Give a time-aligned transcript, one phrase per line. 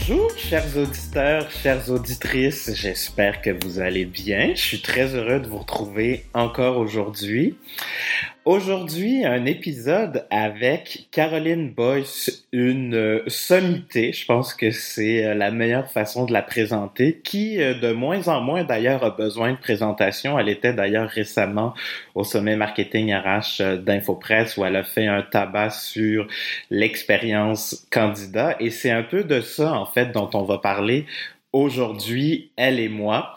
[0.00, 2.70] Bonjour, chers auditeurs, chères auditrices.
[2.72, 4.54] J'espère que vous allez bien.
[4.54, 7.56] Je suis très heureux de vous retrouver encore aujourd'hui.
[8.48, 15.50] Aujourd'hui, un épisode avec Caroline Boyce, une euh, sommité, je pense que c'est euh, la
[15.50, 19.58] meilleure façon de la présenter, qui euh, de moins en moins d'ailleurs a besoin de
[19.58, 20.38] présentation.
[20.38, 21.74] Elle était d'ailleurs récemment
[22.14, 26.26] au sommet marketing RH d'Infopresse où elle a fait un tabac sur
[26.70, 31.04] l'expérience candidat et c'est un peu de ça en fait dont on va parler
[31.52, 33.36] aujourd'hui, elle et moi.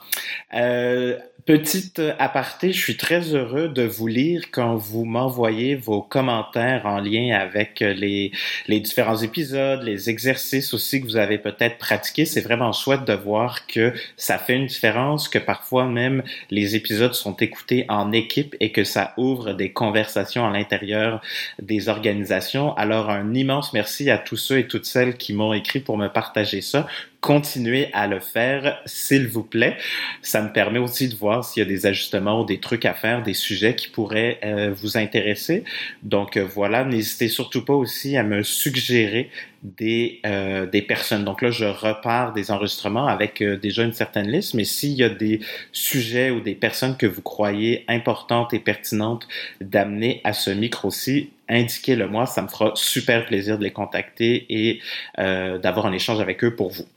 [1.46, 7.00] Petite aparté, je suis très heureux de vous lire quand vous m'envoyez vos commentaires en
[7.00, 8.32] lien avec les,
[8.68, 12.26] les différents épisodes, les exercices aussi que vous avez peut-être pratiqués.
[12.26, 17.14] C'est vraiment chouette de voir que ça fait une différence, que parfois même les épisodes
[17.14, 21.22] sont écoutés en équipe et que ça ouvre des conversations à l'intérieur
[21.62, 22.76] des organisations.
[22.76, 26.08] Alors un immense merci à tous ceux et toutes celles qui m'ont écrit pour me
[26.08, 26.88] partager ça
[27.22, 29.78] continuez à le faire, s'il vous plaît.
[30.24, 32.96] Ça me permet aussi de voir s'il y a des ajustements ou des trucs à
[32.96, 35.64] faire, des sujets qui pourraient euh, vous intéresser.
[36.02, 39.30] Donc euh, voilà, n'hésitez surtout pas aussi à me suggérer
[39.62, 41.24] des, euh, des personnes.
[41.24, 45.10] Donc là, je repars des enregistrements avec déjà une certaine liste, mais s'il y a
[45.10, 49.28] des sujets ou des personnes que vous croyez importantes et pertinentes
[49.62, 54.80] d'amener à ce micro-ci, indiquez-le moi, ça me fera super plaisir de les contacter et
[55.18, 56.88] d'avoir un échange avec eux pour vous.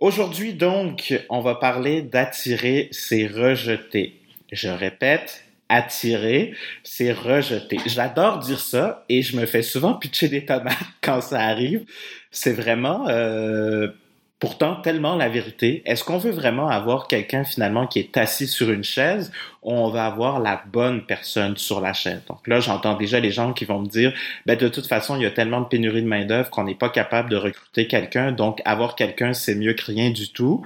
[0.00, 4.20] Aujourd'hui, donc, on va parler d'attirer, c'est rejeter.
[4.52, 7.78] Je répète, attirer, c'est rejeter.
[7.86, 11.84] J'adore dire ça et je me fais souvent pitcher des tomates quand ça arrive.
[12.30, 13.88] C'est vraiment euh,
[14.38, 15.82] pourtant tellement la vérité.
[15.86, 19.88] Est-ce qu'on veut vraiment avoir quelqu'un finalement qui est assis sur une chaise ou on
[19.88, 22.20] va avoir la bonne personne sur la chaise?
[22.28, 24.12] Donc là, j'entends déjà les gens qui vont me dire,
[24.44, 26.90] ben de toute façon, il y a tellement de pénurie de main-d'œuvre qu'on n'est pas
[26.90, 30.62] capable de recruter quelqu'un, donc avoir quelqu'un, c'est mieux que rien du tout.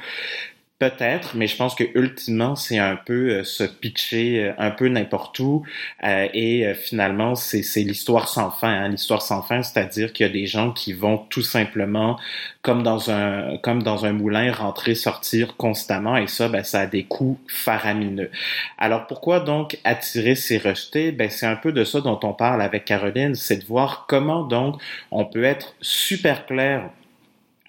[0.81, 4.89] Peut-être, mais je pense que ultimement, c'est un peu euh, se pitcher euh, un peu
[4.89, 5.63] n'importe où.
[6.05, 8.71] Euh, et finalement, c'est l'histoire sans fin.
[8.71, 8.89] Hein.
[8.89, 12.19] L'histoire sans fin, c'est-à-dire qu'il y a des gens qui vont tout simplement,
[12.63, 16.17] comme dans un comme dans un moulin, rentrer, sortir constamment.
[16.17, 18.31] Et ça, ben, ça a des coûts faramineux.
[18.79, 21.13] Alors pourquoi donc attirer ces rejetés?
[21.13, 24.45] Ben c'est un peu de ça dont on parle avec Caroline, c'est de voir comment
[24.45, 24.81] donc
[25.11, 26.89] on peut être super clair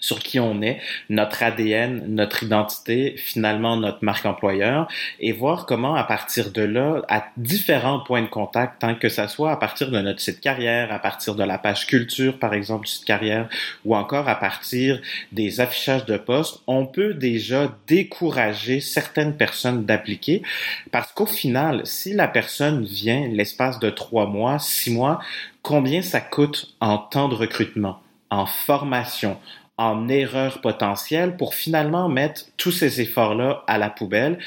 [0.01, 4.87] sur qui on est, notre ADN, notre identité, finalement notre marque employeur,
[5.19, 9.27] et voir comment à partir de là, à différents points de contact, tant que ça
[9.27, 12.85] soit à partir de notre site carrière, à partir de la page culture par exemple
[12.85, 13.47] du site carrière,
[13.85, 14.99] ou encore à partir
[15.31, 20.41] des affichages de postes, on peut déjà décourager certaines personnes d'appliquer,
[20.91, 25.19] parce qu'au final, si la personne vient l'espace de trois mois, six mois,
[25.61, 28.01] combien ça coûte en temps de recrutement?
[28.31, 29.37] en formation,
[29.81, 34.37] en erreur potentielle pour finalement mettre tous ces efforts-là à la poubelle.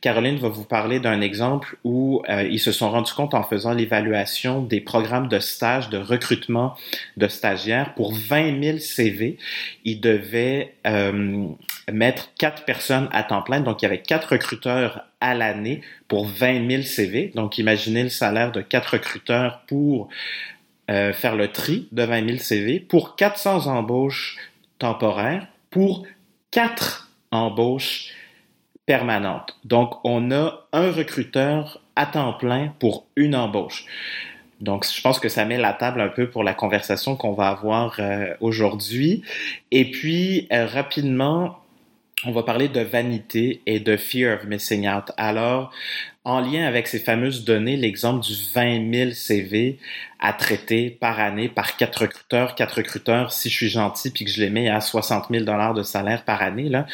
[0.00, 3.74] Caroline va vous parler d'un exemple où euh, ils se sont rendus compte en faisant
[3.74, 6.76] l'évaluation des programmes de stage, de recrutement
[7.16, 9.36] de stagiaires pour 20 000 CV.
[9.84, 11.48] Ils devaient euh,
[11.92, 16.28] mettre quatre personnes à temps plein, donc il y avait quatre recruteurs à l'année pour
[16.28, 17.32] 20 000 CV.
[17.34, 20.08] Donc imaginez le salaire de quatre recruteurs pour
[20.88, 24.38] euh, faire le tri de 20 000 CV pour 400 embauches
[24.84, 26.06] temporaire pour
[26.50, 28.12] quatre embauches
[28.84, 29.58] permanentes.
[29.64, 33.86] Donc, on a un recruteur à temps plein pour une embauche.
[34.60, 37.48] Donc, je pense que ça met la table un peu pour la conversation qu'on va
[37.48, 39.22] avoir euh, aujourd'hui.
[39.70, 41.60] Et puis, euh, rapidement,
[42.26, 45.12] on va parler de vanité et de fear of missing out.
[45.16, 45.72] Alors,
[46.24, 49.78] en lien avec ces fameuses données, l'exemple du 20 000 CV
[50.18, 54.30] à traiter par année par quatre recruteurs, quatre recruteurs, si je suis gentil puis que
[54.30, 56.86] je les mets à 60 000 dollars de salaire par année, là,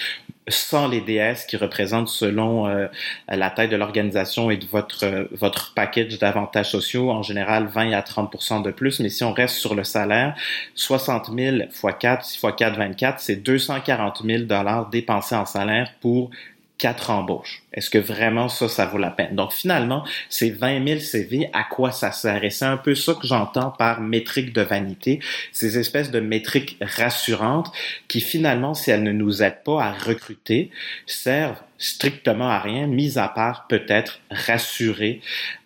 [0.49, 2.89] sans les DS qui représentent selon euh,
[3.28, 8.01] la taille de l'organisation et de votre votre package d'avantages sociaux, en général 20 à
[8.01, 8.99] 30% de plus.
[8.99, 10.34] Mais si on reste sur le salaire,
[10.75, 15.93] 60 000 fois 4, 6 fois 4, 24, c'est 240 000 dollars dépensés en salaire
[16.01, 16.31] pour
[16.80, 17.62] quatre embauches.
[17.74, 19.36] Est-ce que vraiment ça, ça vaut la peine?
[19.36, 22.42] Donc finalement, ces 20 000 CV, à quoi ça sert?
[22.42, 25.21] Et c'est un peu ça que j'entends par métrique de vanité,
[25.53, 27.71] ces espèces de métriques rassurantes
[28.09, 30.71] qui finalement, si elles ne nous aident pas à recruter,
[31.06, 35.21] servent strictement à rien, mis à part peut-être rassurer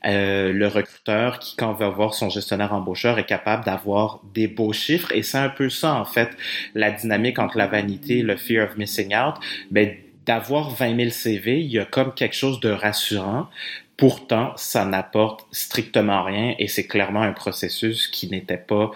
[0.06, 4.72] euh, le recruteur qui, quand va voir son gestionnaire embaucheur, est capable d'avoir des beaux
[4.72, 5.11] chiffres.
[5.12, 6.31] Et c'est un peu ça, en fait,
[6.75, 9.34] la dynamique entre la vanité et le fear of missing out.
[9.72, 9.96] Ben,
[10.26, 13.49] d'avoir 20 000 CV, il y a comme quelque chose de rassurant.
[13.97, 18.91] Pourtant, ça n'apporte strictement rien et c'est clairement un processus qui n'était pas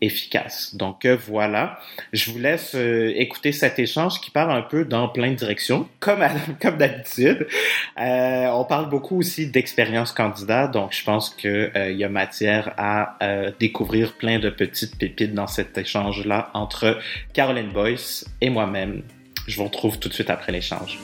[0.00, 0.74] efficace.
[0.76, 1.78] Donc voilà,
[2.12, 6.20] je vous laisse écouter cet échange qui part un peu dans plein de directions, comme,
[6.78, 7.48] d'habitude.
[7.96, 13.18] on parle beaucoup aussi d'expérience candidat, donc je pense qu'il y a matière à
[13.58, 16.98] découvrir plein de petites pépites dans cet échange-là entre
[17.32, 19.02] Caroline Boyce et moi-même.
[19.46, 20.98] Je vous retrouve tout de suite après l'échange.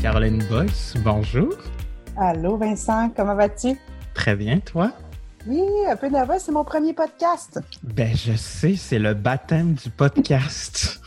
[0.00, 1.52] Caroline Boyce, bonjour.
[2.16, 3.76] Allô Vincent, comment vas-tu?
[4.14, 4.92] Très bien, toi?
[5.48, 7.58] Oui, un peu nerveux, c'est mon premier podcast.
[7.82, 11.00] Ben, je sais, c'est le baptême du podcast.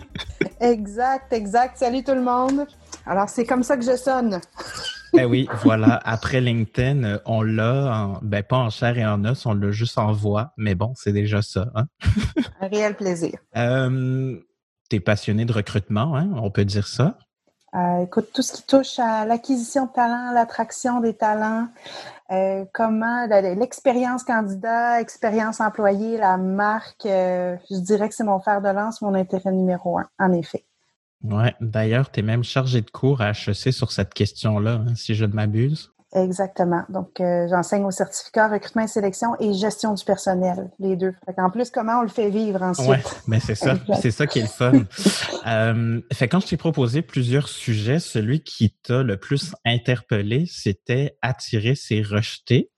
[0.60, 1.78] exact, exact.
[1.78, 2.66] Salut tout le monde.
[3.06, 4.40] Alors, c'est comme ça que je sonne.
[5.12, 6.00] ben oui, voilà.
[6.04, 10.12] Après LinkedIn, on l'a, ben pas en chair et en os, on l'a juste en
[10.12, 11.70] voix, mais bon, c'est déjà ça.
[11.74, 11.86] Hein?
[12.60, 13.38] Un réel plaisir.
[13.56, 14.38] Euh,
[14.88, 16.30] tu es passionné de recrutement, hein?
[16.36, 17.18] on peut dire ça?
[17.74, 21.68] Euh, écoute, tout ce qui touche à l'acquisition de talents, l'attraction des talents,
[22.32, 28.60] euh, comment l'expérience candidat, expérience employée, la marque, euh, je dirais que c'est mon fer
[28.60, 30.64] de lance, mon intérêt numéro un, en effet.
[31.22, 35.14] Ouais, d'ailleurs, tu es même chargé de cours à HEC sur cette question-là, hein, si
[35.14, 35.92] je ne m'abuse.
[36.12, 36.82] Exactement.
[36.88, 41.14] Donc, euh, j'enseigne au certificat recrutement et sélection et gestion du personnel, les deux.
[41.36, 42.88] en plus, comment on le fait vivre ensuite?
[42.88, 42.96] Oui,
[43.28, 43.76] mais c'est ça.
[44.00, 44.72] c'est ça qui est le fun.
[45.46, 51.16] euh, fait quand je t'ai proposé plusieurs sujets, celui qui t'a le plus interpellé, c'était
[51.22, 52.72] attirer, c'est rejeter.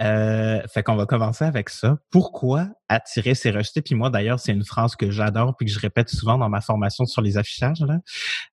[0.00, 1.98] Euh, fait qu'on va commencer avec ça.
[2.10, 3.80] Pourquoi attirer ses rejetés?
[3.80, 6.60] Puis moi, d'ailleurs, c'est une phrase que j'adore puis que je répète souvent dans ma
[6.60, 7.80] formation sur les affichages.
[7.80, 7.98] Là.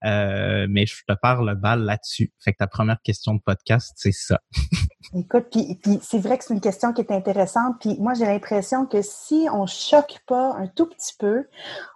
[0.06, 2.32] Euh, mais je te parle balle là-dessus.
[2.40, 4.40] Fait que ta première question de podcast, c'est ça.
[5.16, 7.76] Écoute, puis, puis c'est vrai que c'est une question qui est intéressante.
[7.82, 11.46] Puis moi, j'ai l'impression que si on choque pas un tout petit peu,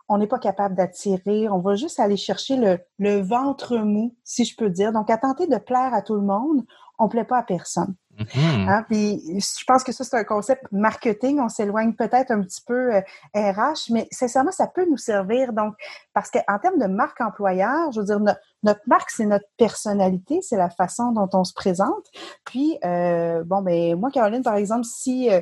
[0.10, 1.50] on n'est pas capable d'attirer.
[1.50, 4.92] On va juste aller chercher le, le ventre mou, si je peux dire.
[4.92, 6.64] Donc, à tenter de plaire à tout le monde,
[7.00, 7.96] on plaît pas à personne.
[8.18, 8.70] Mm-hmm.
[8.70, 11.40] Hein, puis je pense que ça, c'est un concept marketing.
[11.40, 12.92] On s'éloigne peut-être un petit peu
[13.36, 15.54] RH, euh, mais sincèrement, ça peut nous servir.
[15.54, 15.76] Donc,
[16.14, 18.20] parce qu'en termes de marque employeur, je veux dire,
[18.64, 22.06] notre marque, c'est notre personnalité, c'est la façon dont on se présente.
[22.44, 25.42] Puis, euh, bon, ben moi, Caroline, par exemple, si euh,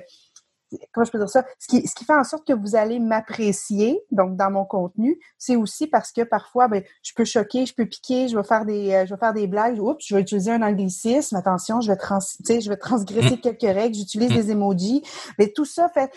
[0.92, 1.46] comment je peux dire ça?
[1.60, 5.20] Ce qui, ce qui fait en sorte que vous allez m'apprécier, donc dans mon contenu,
[5.38, 8.66] c'est aussi parce que parfois, ben, je peux choquer, je peux piquer, je vais faire
[8.66, 9.80] des, euh, je vais faire des blagues.
[9.80, 11.36] Oups, je vais utiliser un anglicisme.
[11.36, 13.42] Attention, je vais trans, je vais transgresser mm.
[13.42, 13.96] quelques règles.
[13.96, 14.36] J'utilise mm.
[14.36, 15.04] des emojis.
[15.40, 16.12] Mais tout ça fait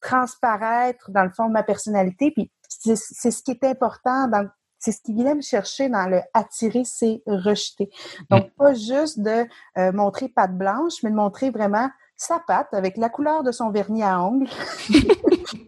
[0.00, 2.30] transparaître dans le fond ma personnalité.
[2.30, 4.48] Puis c'est ce qui est important dans
[4.82, 7.88] c'est ce qui vient me chercher dans le attirer, c'est rejeter.
[8.30, 8.50] Donc, mm.
[8.58, 9.46] pas juste de
[9.78, 11.88] euh, montrer patte blanche, mais de montrer vraiment
[12.22, 14.48] sa patte avec la couleur de son vernis à ongles.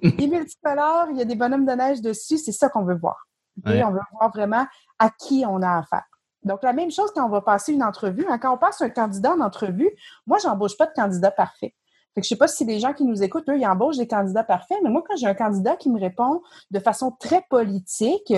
[0.02, 2.96] il est multicolore, il y a des bonhommes de neige dessus, c'est ça qu'on veut
[2.96, 3.26] voir.
[3.66, 4.66] Et on veut voir vraiment
[4.98, 6.04] à qui on a affaire.
[6.42, 8.26] Donc, la même chose quand on va passer une entrevue.
[8.28, 9.90] Hein, quand on passe un candidat en entrevue,
[10.26, 11.74] moi, j'embauche pas de candidat parfait.
[12.14, 14.06] Fait que je sais pas si les gens qui nous écoutent, eux, ils embauchent des
[14.06, 18.32] candidats parfaits, mais moi, quand j'ai un candidat qui me répond de façon très politique,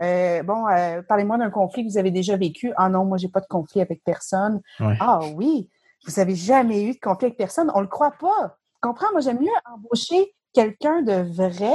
[0.00, 2.72] euh, bon, euh, parlez-moi d'un conflit que vous avez déjà vécu.
[2.76, 4.60] Ah non, moi, j'ai pas de conflit avec personne.
[5.00, 5.68] Ah oui,
[6.06, 7.70] vous n'avez jamais eu de conflit avec personne.
[7.74, 8.58] On ne le croit pas.
[8.80, 9.10] Comprends?
[9.12, 11.74] Moi, j'aime mieux embaucher quelqu'un de vrai.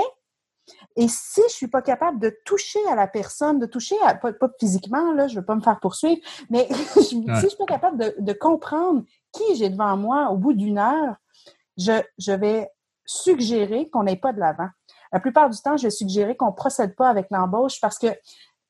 [0.95, 4.15] Et si je ne suis pas capable de toucher à la personne, de toucher, à,
[4.15, 6.67] pas, physiquement, là, je ne veux pas me faire poursuivre, mais
[7.01, 10.77] si je ne suis pas capable de, comprendre qui j'ai devant moi au bout d'une
[10.77, 11.15] heure,
[11.77, 12.69] je, je vais
[13.05, 14.69] suggérer qu'on n'ait pas de l'avant.
[15.11, 18.07] La plupart du temps, je vais suggérer qu'on ne procède pas avec l'embauche parce que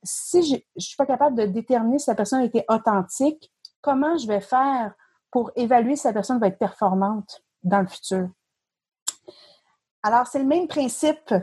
[0.04, 3.52] si je ne suis pas capable de déterminer si la personne a été authentique,
[3.82, 4.94] comment je vais faire
[5.32, 8.30] pour évaluer si la personne va être performante dans le futur.
[10.04, 11.34] Alors, c'est le même principe,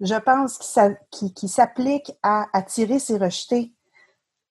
[0.00, 0.58] je pense,
[1.10, 3.72] qui, s'applique à attirer ses rejetés.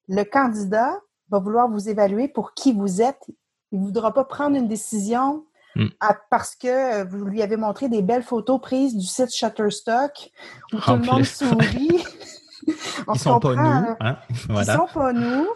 [0.08, 3.24] Le candidat va vouloir vous évaluer pour qui vous êtes.
[3.72, 5.46] Il ne voudra pas prendre une décision
[5.76, 5.88] hmm.
[6.30, 10.32] parce que vous lui avez montré des belles photos prises du site Shutterstock
[10.74, 12.04] où tout le monde sourit.
[13.14, 13.96] Ils sont pas nous.
[14.00, 14.18] Hein?
[14.50, 15.48] Ils sont pas nous.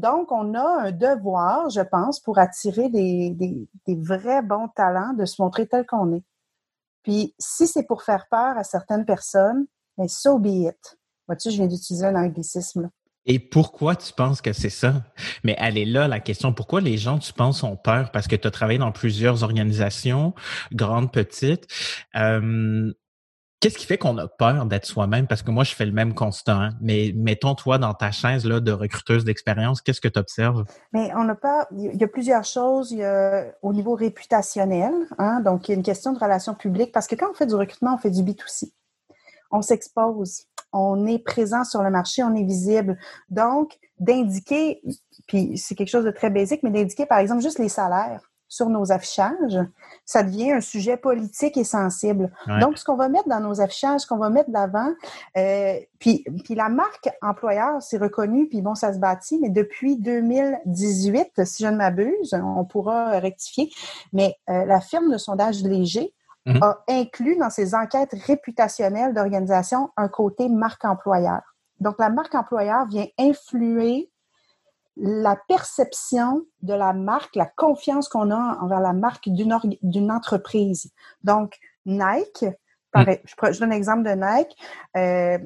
[0.00, 5.40] donc, on a un devoir, je pense, pour attirer des, vrais bons talents, de se
[5.40, 6.24] montrer tel qu'on est.
[7.02, 9.66] Puis, si c'est pour faire peur à certaines personnes,
[9.98, 10.98] mais so be it.
[11.26, 12.90] Vois-tu, je viens d'utiliser un anglicisme.
[13.24, 15.04] Et pourquoi tu penses que c'est ça?
[15.44, 16.52] Mais elle est là, la question.
[16.52, 18.10] Pourquoi les gens, tu penses, ont peur?
[18.10, 20.34] Parce que tu as travaillé dans plusieurs organisations,
[20.72, 21.68] grandes, petites.
[22.16, 22.92] Euh,
[23.62, 25.28] Qu'est-ce qui fait qu'on a peur d'être soi-même?
[25.28, 26.56] Parce que moi, je fais le même constat.
[26.56, 26.70] Hein.
[26.80, 30.64] Mais mettons, toi, dans ta chaise là, de recruteuse d'expérience, qu'est-ce que tu observes?
[30.92, 31.68] Mais on n'a pas.
[31.70, 32.90] Il y a plusieurs choses.
[32.90, 34.92] Il y a au niveau réputationnel.
[35.18, 36.90] Hein, donc, il y a une question de relations publiques.
[36.90, 38.72] Parce que quand on fait du recrutement, on fait du B2C.
[39.52, 40.46] On s'expose.
[40.72, 42.98] on est présent sur le marché, on est visible.
[43.28, 44.82] Donc, d'indiquer,
[45.28, 48.68] puis c'est quelque chose de très basique, mais d'indiquer, par exemple, juste les salaires sur
[48.68, 49.58] nos affichages,
[50.04, 52.30] ça devient un sujet politique et sensible.
[52.60, 54.90] Donc, ce qu'on va mettre dans nos affichages, ce qu'on va mettre d'avant,
[55.38, 59.96] euh, puis, puis la marque employeur, c'est reconnu, puis bon, ça se bâtit, mais depuis
[59.96, 63.70] 2018, si je ne m'abuse, on pourra rectifier,
[64.12, 66.12] mais euh, la firme de sondage léger
[66.44, 66.62] mhm.
[66.62, 71.40] a inclus dans ses enquêtes réputationnelles d'organisation un côté marque employeur.
[71.80, 74.11] Donc, la marque employeur vient influer
[74.96, 80.90] la perception de la marque, la confiance qu'on a envers la marque d'une entreprise.
[81.24, 82.44] Donc, Nike,
[82.94, 83.04] mm.
[83.24, 84.56] je, donne l'exemple de Nike.
[84.96, 85.38] Euh,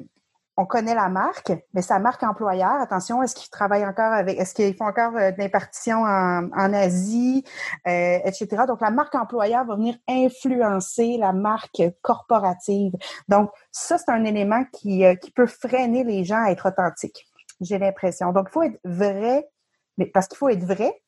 [0.59, 4.55] on connaît la marque, mais sa marque employeur, attention, est-ce qu'ils travaillent encore avec, est-ce
[4.55, 7.43] qu'ils font encore euh, de l'impartition en, Asie,
[7.87, 8.63] euh, etc.
[8.67, 12.93] Donc, la marque employeur va venir influencer la marque corporative.
[13.27, 17.26] Donc, ça, c'est un élément qui, qui peut freiner les gens à être authentiques
[17.61, 18.31] j'ai l'impression.
[18.31, 19.49] Donc, il faut être vrai,
[19.97, 21.01] mais parce qu'il faut être vrai.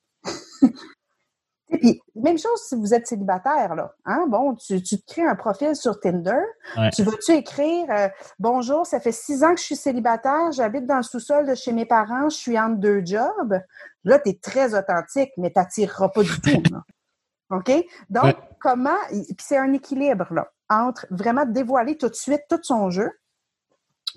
[1.72, 3.94] Et puis, même chose si vous êtes célibataire, là.
[4.06, 4.26] Hein?
[4.28, 6.42] Bon, tu, tu te crées un profil sur Tinder.
[6.94, 8.08] Tu veux-tu écrire euh,
[8.40, 11.72] Bonjour, ça fait six ans que je suis célibataire, j'habite dans le sous-sol de chez
[11.72, 13.60] mes parents, je suis entre deux jobs.
[14.04, 16.64] Là, tu es très authentique, mais tu n'attireras pas du tout.
[17.52, 17.72] OK?
[18.10, 18.98] Donc, comment.
[19.10, 23.12] Puis c'est un équilibre, là, entre vraiment dévoiler tout de suite tout son jeu,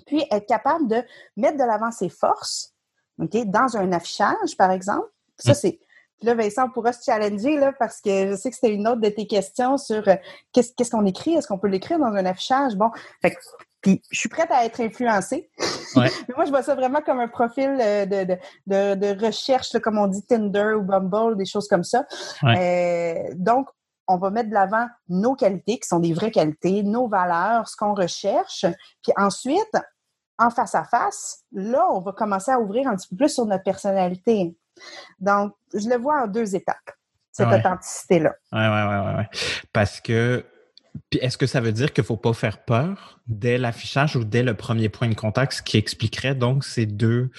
[0.05, 1.03] puis être capable de
[1.37, 2.73] mettre de l'avant ses forces,
[3.19, 5.07] OK, dans un affichage, par exemple.
[5.37, 5.55] Ça, mm.
[5.55, 5.79] c'est.
[6.17, 8.87] Puis là, Vincent, on pourra se challenger, là, parce que je sais que c'était une
[8.87, 10.15] autre de tes questions sur euh,
[10.53, 12.75] qu'est-ce qu'on écrit, est-ce qu'on peut l'écrire dans un affichage?
[12.75, 12.91] Bon,
[13.21, 13.35] fait
[13.83, 15.51] puis je suis prête à être influencée.
[15.95, 19.97] Mais moi, je vois ça vraiment comme un profil euh, de, de, de, recherche, comme
[19.97, 22.05] on dit Tinder ou Bumble, des choses comme ça.
[22.43, 23.67] Euh, donc,
[24.07, 27.75] on va mettre de l'avant nos qualités, qui sont des vraies qualités, nos valeurs, ce
[27.75, 28.65] qu'on recherche.
[29.01, 29.77] Puis ensuite,
[30.39, 33.45] en face à face, là, on va commencer à ouvrir un petit peu plus sur
[33.45, 34.55] notre personnalité.
[35.19, 36.91] Donc, je le vois en deux étapes,
[37.31, 38.33] cette authenticité-là.
[38.51, 39.27] Oui, oui, oui, ouais.
[39.71, 40.45] Parce que,
[41.19, 44.43] est-ce que ça veut dire qu'il ne faut pas faire peur dès l'affichage ou dès
[44.43, 47.29] le premier point de contact, ce qui expliquerait donc ces deux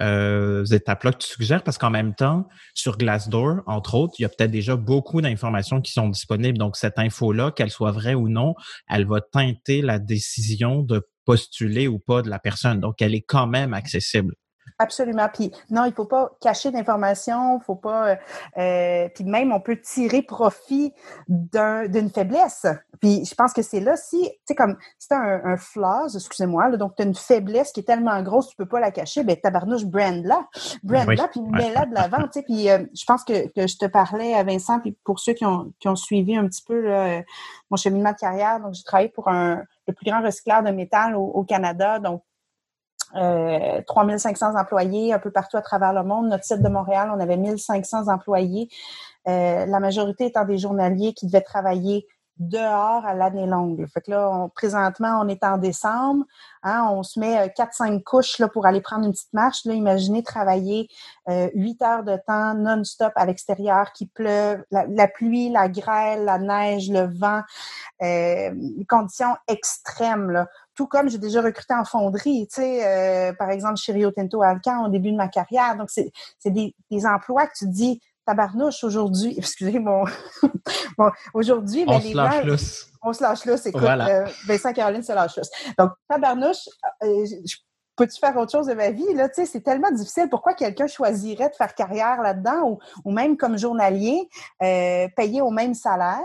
[0.00, 1.64] euh, étapes-là que tu suggères?
[1.64, 5.80] Parce qu'en même temps, sur Glassdoor, entre autres, il y a peut-être déjà beaucoup d'informations
[5.80, 6.58] qui sont disponibles.
[6.58, 8.54] Donc, cette info-là, qu'elle soit vraie ou non,
[8.88, 12.80] elle va teinter la décision de postuler ou pas de la personne.
[12.80, 14.34] Donc, elle est quand même accessible.
[14.78, 15.28] Absolument.
[15.32, 18.08] Puis non, il faut pas cacher d'informations, faut pas.
[18.08, 18.16] Euh,
[18.58, 20.92] euh, puis même, on peut tirer profit
[21.28, 22.66] d'une faiblesse.
[23.00, 26.76] Puis je pense que c'est là si, tu sais, comme c'est un, un flaws, excusez-moi,
[26.76, 29.36] donc tu as une faiblesse qui est tellement grosse, tu peux pas la cacher, ben
[29.36, 30.46] tabarnouche, brand-la,
[30.82, 32.42] brand-la, puis mets-la de l'avant, tu sais.
[32.42, 35.46] Puis euh, je pense que, que, je te parlais à Vincent, puis pour ceux qui
[35.46, 37.22] ont, qui ont suivi un petit peu là,
[37.70, 41.16] mon cheminement de carrière, donc j'ai travaillé pour un, le plus grand recycleur de métal
[41.16, 42.22] au, au Canada, donc
[43.14, 46.28] euh, 3500 employés un peu partout à travers le monde.
[46.28, 48.68] Notre site de Montréal, on avait 1500 employés.
[49.28, 52.06] Euh, la majorité étant des journaliers qui devaient travailler
[52.38, 53.86] dehors à l'année longue.
[53.92, 56.24] Fait que là, présentement, on est en décembre.
[56.62, 59.64] Hein, on se met 4-5 euh, couches pour aller prendre une petite marche.
[59.64, 60.88] Imaginez travailler
[61.28, 66.38] euh, 8 heures de temps non-stop à l'extérieur, qui pleuve, la, pluie, la grêle, la
[66.38, 67.42] neige, le vent,
[68.02, 68.50] euh,
[68.88, 70.46] conditions extrêmes.
[70.76, 74.42] Tout comme j'ai déjà recruté en fonderie, tu sais, euh, par exemple chez Rio Tinto
[74.42, 75.76] Alcan au début de ma carrière.
[75.76, 76.12] Donc, c'est
[76.44, 80.04] des, des emplois que tu dis, tabarnouche aujourd'hui, excusez mon,
[80.98, 82.86] bon, aujourd'hui, on se lâche lousse.
[83.02, 85.50] On se lâche lousse, écoute, euh, Vincent Caroline se lâche lousse.
[85.78, 86.68] Donc, tabarnouche,
[87.04, 87.24] euh,
[87.96, 89.14] peux-tu faire autre chose de ma vie?
[89.14, 90.28] Là, tu sais, c'est tellement difficile.
[90.28, 94.28] Pourquoi quelqu'un choisirait de faire carrière là-dedans ou, même comme journalier,
[94.62, 96.20] euh, payer au même salaire?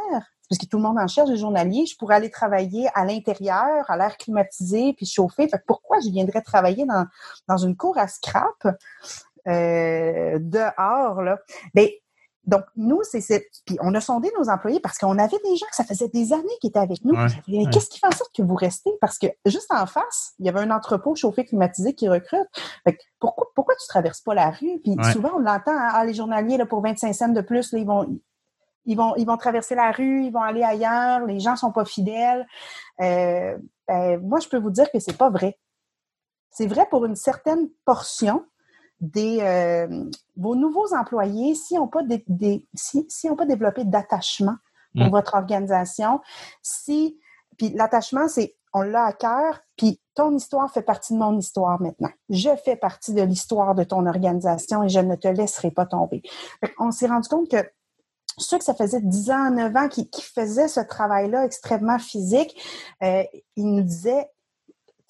[0.51, 1.86] Parce que tout le monde en cherche des journaliers.
[1.86, 5.48] Je pourrais aller travailler à l'intérieur, à l'air climatisé, puis chauffer.
[5.48, 7.05] Fait pourquoi je viendrais travailler dans,
[7.48, 8.67] dans une cour à scrap?
[9.48, 11.22] euh, dehors.
[11.22, 11.39] Là?
[11.74, 11.88] Ben,
[12.46, 15.75] donc, nous, c'est Puis on a sondé nos employés parce qu'on avait des gens que
[15.75, 17.13] ça faisait des années qui étaient avec nous.
[17.72, 18.91] Qu'est-ce qui fait en sorte que vous restez?
[19.00, 22.48] Parce que juste en face, il y avait un entrepôt chauffé climatisé qui recrute.
[23.20, 24.79] pourquoi, pourquoi tu traverses pas la rue?
[24.84, 27.79] Puis souvent, on l'entend, hein, ah, les journaliers, là, pour 25 cents de plus, là,
[27.79, 28.20] ils vont.
[28.85, 31.85] Ils vont, ils vont traverser la rue, ils vont aller ailleurs, les gens sont pas
[31.85, 32.47] fidèles.
[33.00, 33.57] Euh,
[33.88, 35.57] ben, moi, je peux vous dire que c'est pas vrai.
[36.50, 38.45] C'est vrai pour une certaine portion,
[39.00, 44.57] des euh, vos nouveaux employés, si n'ont pas, des, si, si pas développé d'attachement
[44.95, 45.11] pour mm.
[45.11, 46.21] votre organisation,
[46.61, 47.19] si
[47.57, 51.81] puis l'attachement, c'est on l'a à cœur, puis ton histoire fait partie de mon histoire
[51.81, 52.09] maintenant.
[52.29, 56.21] Je fais partie de l'histoire de ton organisation et je ne te laisserai pas tomber.
[56.79, 57.57] On s'est rendu compte que
[58.38, 62.55] ceux que ça faisait 10 ans, 9 ans qui, qui faisaient ce travail-là extrêmement physique,
[63.03, 63.23] euh,
[63.55, 64.27] ils nous disaient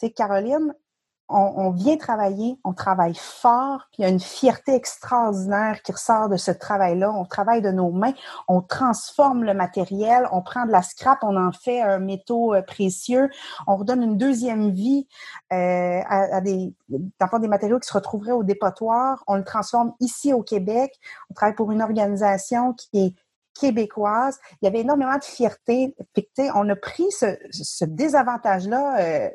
[0.01, 0.74] tu sais, Caroline,
[1.32, 6.30] on, vient travailler, on travaille fort, puis il y a une fierté extraordinaire qui ressort
[6.30, 7.12] de ce travail-là.
[7.12, 8.14] On travaille de nos mains,
[8.48, 12.62] on transforme le matériel, on prend de la scrap, on en fait un métaux euh,
[12.62, 13.30] précieux,
[13.68, 15.08] on redonne une deuxième vie
[15.54, 16.74] euh, à, des,
[17.48, 19.24] matériaux qui se retrouveraient au dépotoir.
[19.28, 21.00] On le transforme ici au Québec.
[21.30, 23.16] On travaille pour une organisation qui est
[23.60, 24.40] québécoise.
[24.62, 25.96] Il y avait énormément de fierté.
[26.56, 29.30] on a pris ce, désavantage-là euh,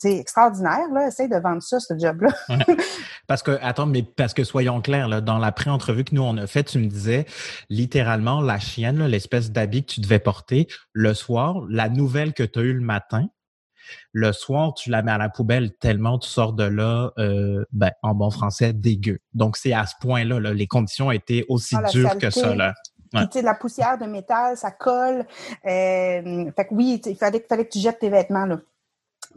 [0.00, 1.08] c'est extraordinaire, là.
[1.08, 2.30] Essaye de vendre ça, ce job-là.
[3.26, 6.36] Parce que, attends, mais parce que soyons clairs, là, dans la pré-entrevue que nous, on
[6.36, 7.26] a fait, tu me disais
[7.68, 12.58] littéralement la chienne, l'espèce d'habit que tu devais porter le soir, la nouvelle que tu
[12.58, 13.28] as eue le matin,
[14.12, 17.92] le soir, tu la mets à la poubelle tellement tu sors de là, euh, ben,
[18.02, 19.20] en bon français, dégueu.
[19.34, 22.54] Donc, c'est à ce point-là, là, les conditions étaient aussi ah, dures que ça.
[22.56, 22.74] Là.
[23.12, 25.26] Puis, tu sais, la poussière de métal, ça colle.
[25.66, 28.58] Euh, fait que oui, il fallait, fallait que tu jettes tes vêtements, là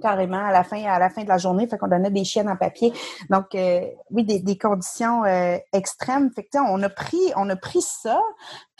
[0.01, 2.49] carrément à la fin à la fin de la journée fait qu'on donnait des chiennes
[2.49, 2.93] en papier.
[3.29, 3.81] Donc euh,
[4.11, 6.31] oui des, conditions euh, extrêmes.
[6.31, 8.19] Fait que on a pris on a pris ça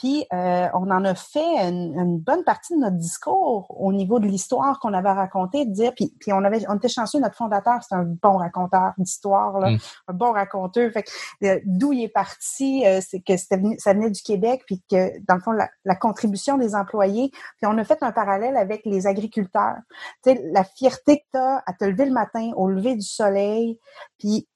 [0.04, 4.26] puis euh, on en a fait une, bonne partie de notre discours au niveau de
[4.26, 7.82] l'histoire qu'on avait raconté, de dire, puis, puis on avait, on était chanceux, notre fondateur,
[7.82, 9.78] c'est un bon raconteur d'histoire, mm.
[10.08, 10.92] un bon raconteur.
[10.92, 15.36] Fait que d'où il est parti, c'est que ça venait du Québec, puis que dans
[15.36, 17.30] le fond la, la, contribution des employés.
[17.30, 19.78] Puis on a fait un parallèle avec les agriculteurs.
[20.22, 23.06] Tu sais, la fierté que tu as à te lever le matin au lever du
[23.06, 23.78] soleil,
[24.18, 24.46] puis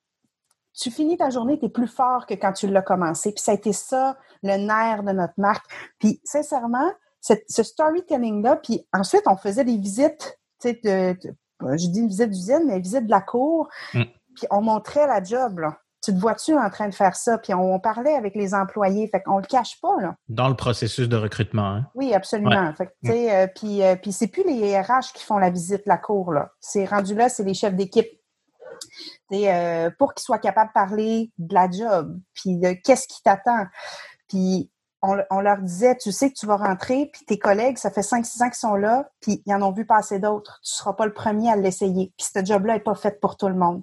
[0.78, 3.32] tu finis ta journée, tu es plus fort que quand tu l'as commencé.
[3.32, 5.66] Puis ça a été ça, le nerf de notre marque.
[5.98, 11.16] Puis sincèrement, ce storytelling-là, puis ensuite, on faisait des visites, tu sais, de,
[11.60, 14.02] je dis une visite d'usine, mais visite de la cour, mm.
[14.34, 15.78] puis on montrait la job, là.
[16.00, 17.38] Tu te vois-tu en train de faire ça?
[17.38, 20.14] Puis on, parlait avec les employés, fait qu'on le cache pas, là.
[20.28, 21.86] Dans le processus de recrutement, hein?
[21.96, 22.72] Oui, absolument.
[22.74, 25.88] Fait sais, euh, puis, euh, puis c'est plus les RH qui font la visite de
[25.88, 26.52] la cour, là.
[26.60, 28.08] C'est rendu là, c'est les chefs d'équipe
[29.32, 33.66] euh, pour qu'ils soient capables de parler de la job, puis de qu'est-ce qui t'attend.
[34.28, 38.00] Puis on, leur disait, tu sais que tu vas rentrer, puis tes collègues, ça fait
[38.00, 40.58] 5-6 ans qu'ils sont là, puis ils en ont vu passer d'autres.
[40.64, 42.12] Tu seras pas le premier à l'essayer.
[42.16, 43.82] Puis ce job-là est pas fait pour tout le monde.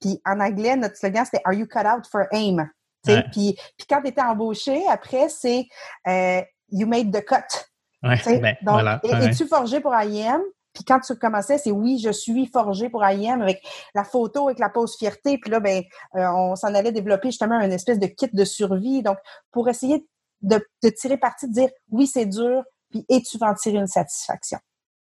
[0.00, 2.68] Puis en anglais, notre slogan, c'était «Are you cut out for aim?
[3.04, 5.66] Puis, puis quand tu étais embauché, après, c'est
[6.06, 7.66] euh, You made the cut.
[8.02, 8.16] Ben,
[8.62, 10.40] Donc, es-tu forgé pour IM?
[10.72, 13.62] Puis quand tu commençais, c'est oui, je suis forgé pour IM avec
[13.94, 15.38] la photo, avec la pose fierté.
[15.38, 15.82] Puis là, ben,
[16.16, 19.02] euh, on s'en allait développer justement une espèce de kit de survie.
[19.02, 19.18] Donc,
[19.50, 20.06] pour essayer
[20.42, 23.78] de, de tirer parti, de dire oui, c'est dur, puis et tu vas en tirer
[23.78, 24.58] une satisfaction.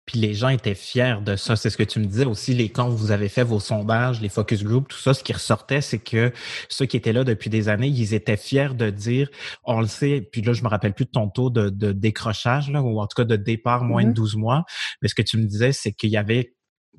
[0.09, 1.55] Puis les gens étaient fiers de ça.
[1.55, 4.29] C'est ce que tu me disais aussi, les, quand vous avez fait vos sondages, les
[4.29, 6.33] focus groups, tout ça, ce qui ressortait, c'est que
[6.67, 9.29] ceux qui étaient là depuis des années, ils étaient fiers de dire,
[9.65, 12.81] on le sait, puis là, je me rappelle plus de ton taux de, décrochage, là,
[12.81, 14.39] ou en tout cas de départ moins de 12 mm-hmm.
[14.39, 14.63] mois.
[15.03, 16.55] Mais ce que tu me disais, c'est qu'il y avait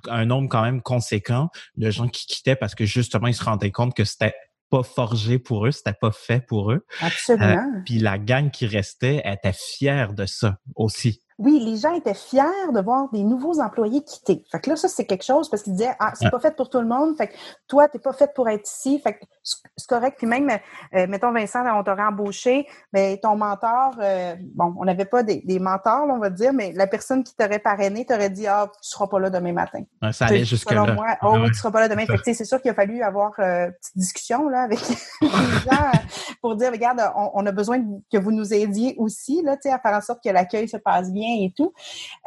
[0.07, 3.73] un nombre quand même conséquent de gens qui quittaient parce que justement, ils se rendaient
[3.73, 4.35] compte que c'était
[4.70, 6.87] pas forgé pour eux, c'était pas fait pour eux.
[7.01, 7.44] Absolument.
[7.44, 12.12] Euh, puis la gang qui restait était fière de ça aussi oui, les gens étaient
[12.12, 14.44] fiers de voir des nouveaux employés quitter.
[14.53, 16.68] Fait que là, ça, c'est quelque chose parce qu'ils disaient, ah, c'est pas fait pour
[16.68, 17.16] tout le monde.
[17.16, 17.33] Fait que
[17.66, 19.00] toi, t'es pas fait pour être ici.
[19.00, 20.16] Fait que c'est correct.
[20.18, 20.50] Puis même,
[20.94, 25.59] euh, mettons, Vincent, on t'aurait embauché, mais ton mentor, euh, bon, on n'avait pas des,
[25.59, 29.07] mentors, on va dire, mais la personne qui t'aurait parrainé t'aurait dit, ah, tu seras
[29.07, 29.81] pas là demain matin.
[30.12, 30.92] ça allait jusque là.
[30.92, 32.05] Moi, oh, oui, tu seras pas là demain.
[32.05, 34.79] Fait que, c'est sûr qu'il a fallu avoir euh, une petite discussion, là, avec
[35.22, 35.29] les
[35.70, 35.90] gens
[36.42, 39.79] pour dire, regarde, on, a besoin que vous nous aidiez aussi, là, tu sais, à
[39.79, 41.73] faire en sorte que l'accueil se passe bien et tout.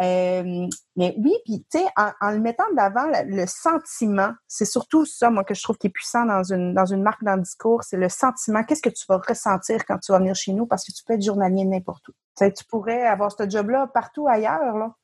[0.01, 5.05] Euh, mais oui, puis tu sais, en, le mettant de l'avant, le, sentiment, c'est surtout
[5.05, 7.41] ça, moi, que je trouve qui est puissant dans une, dans une marque, dans le
[7.41, 8.63] discours, c'est le sentiment.
[8.63, 10.65] Qu'est-ce que tu vas ressentir quand tu vas venir chez nous?
[10.65, 12.13] Parce que tu peux être journalier n'importe où.
[12.37, 14.95] Tu, pourrais avoir ce job-là partout ailleurs, là.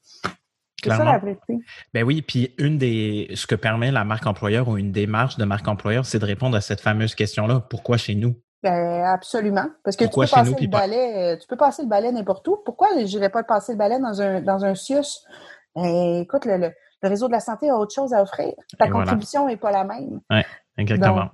[0.83, 1.57] C'est ça la vérité.
[1.93, 5.43] Ben oui, puis une des ce que permet la marque employeur ou une démarche de
[5.43, 7.59] marque employeur, c'est de répondre à cette fameuse question-là.
[7.59, 8.35] Pourquoi chez nous?
[8.61, 9.67] Ben, absolument.
[9.83, 12.57] Parce que tu peux, passer le balai, euh, tu peux passer le balai n'importe où.
[12.65, 15.25] Pourquoi je n'irais pas passer le balai dans un, dans un CIUS?
[15.75, 18.53] Ben, écoute, le, le, réseau de la santé a autre chose à offrir.
[18.77, 20.19] Ta contribution n'est pas la même.
[20.29, 20.45] Ouais.
[20.79, 21.29] Exactement.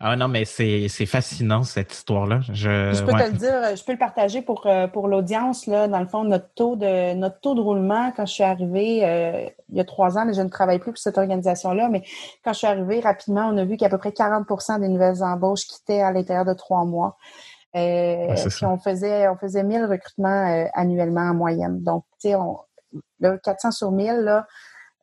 [0.00, 2.40] ah non, mais c'est, fascinant cette histoire-là.
[2.48, 5.68] Je, je peux te le dire, je peux le partager pour, euh, pour l'audience.
[5.68, 9.48] Dans le fond, notre taux de notre taux de roulement, quand je suis arrivée euh,
[9.68, 12.02] il y a trois ans, mais je ne travaille plus pour cette organisation-là, mais
[12.44, 15.66] quand je suis arrivée rapidement, on a vu qu'à peu près 40% des nouvelles embauches
[15.66, 17.16] quittaient à l'intérieur de trois mois.
[17.74, 21.82] Euh, puis on faisait on faisait 1000 recrutements euh, annuellement en moyenne.
[21.82, 22.58] Donc, tu sais, on,
[23.20, 24.46] là, 400 sur 1000, là,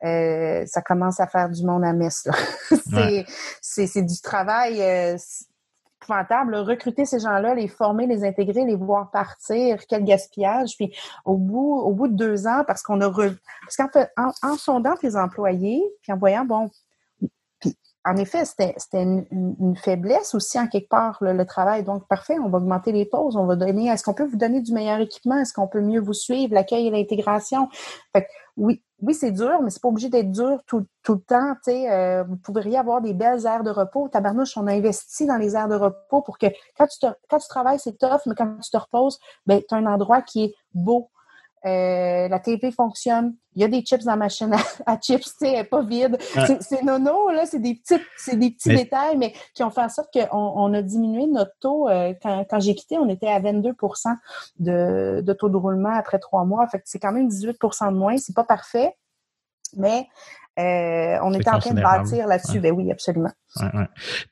[0.04, 2.28] euh, ça commence à faire du monde à messe.
[3.62, 4.82] c'est du travail.
[4.82, 5.18] Euh,
[6.04, 6.56] épouvantable.
[6.56, 10.76] Recruter ces gens-là, les former, les intégrer, les voir partir, quel gaspillage.
[10.76, 13.88] Puis au bout, au bout de deux ans, parce qu'on a parce qu'en
[14.44, 16.70] en, sondant tes employés, puis en voyant, bon,
[17.60, 18.76] puis en effet, c'était
[19.32, 21.84] une, faiblesse aussi en quelque part le, travail.
[21.84, 23.88] Donc parfait, on va augmenter les pauses, on va donner.
[23.88, 25.40] Est-ce qu'on peut vous donner du meilleur équipement?
[25.40, 27.70] Est-ce qu'on peut mieux vous suivre, l'accueil et l'intégration?
[28.14, 31.56] Fait oui, oui, c'est dur, mais c'est pas obligé d'être dur tout, tout, le temps.
[31.68, 34.08] Euh, vous pourriez avoir des belles aires de repos.
[34.08, 37.48] Tabarnouche, on a investi dans les aires de repos pour que quand tu, quand tu
[37.50, 40.56] travailles, c'est tough, mais quand tu te reposes, ben, tu as un endroit qui est
[40.74, 41.10] beau,
[41.66, 43.36] euh, la TV fonctionne.
[43.56, 44.54] Il y a des chips dans la machine
[44.86, 46.18] à, chips, tu sais, pas vide.
[46.60, 49.90] C'est nono, là, c'est des petits, c'est des petits détails, mais qui ont fait en
[49.90, 51.88] sorte qu'on on a diminué notre taux.
[51.88, 53.74] Euh, quand, quand j'ai quitté, on était à 22
[54.60, 56.68] de, de taux de roulement après trois mois.
[56.68, 58.18] Fait que c'est quand même 18% de moins.
[58.18, 58.98] C'est pas parfait,
[59.78, 60.08] mais
[60.60, 62.60] euh, on était en train de bâtir là-dessus.
[62.60, 63.32] Ben oui, absolument.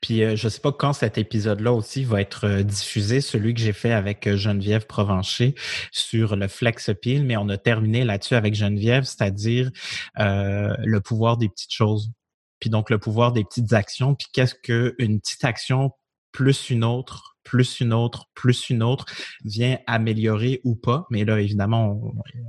[0.00, 3.60] Puis euh, je sais pas quand cet épisode-là aussi va être euh, diffusé, celui que
[3.60, 5.54] j'ai fait avec Geneviève Provencher
[5.90, 9.70] sur le flex appeal, mais on a terminé là-dessus avec Geneviève, c'est-à-dire
[10.16, 12.12] le pouvoir des petites choses.
[12.60, 14.14] Puis donc le pouvoir des petites actions.
[14.14, 15.90] Puis qu'est-ce qu'une petite action
[16.30, 19.06] plus une autre plus une autre, plus une autre,
[19.44, 21.06] vient améliorer ou pas.
[21.10, 22.00] Mais là, évidemment,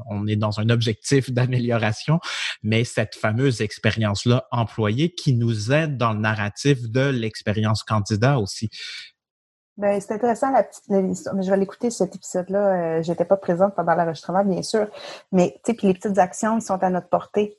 [0.10, 2.20] on, est dans un objectif d'amélioration,
[2.62, 8.70] mais cette fameuse expérience-là employée qui nous aide dans le narratif de l'expérience candidat aussi.
[9.78, 12.98] Ben, c'est intéressant la petite mais je vais l'écouter cet épisode-là.
[12.98, 14.88] Euh, j'étais pas présente pendant l'enregistrement, bien sûr,
[15.32, 17.58] mais tu sais, puis les petites actions, ils sont à notre portée.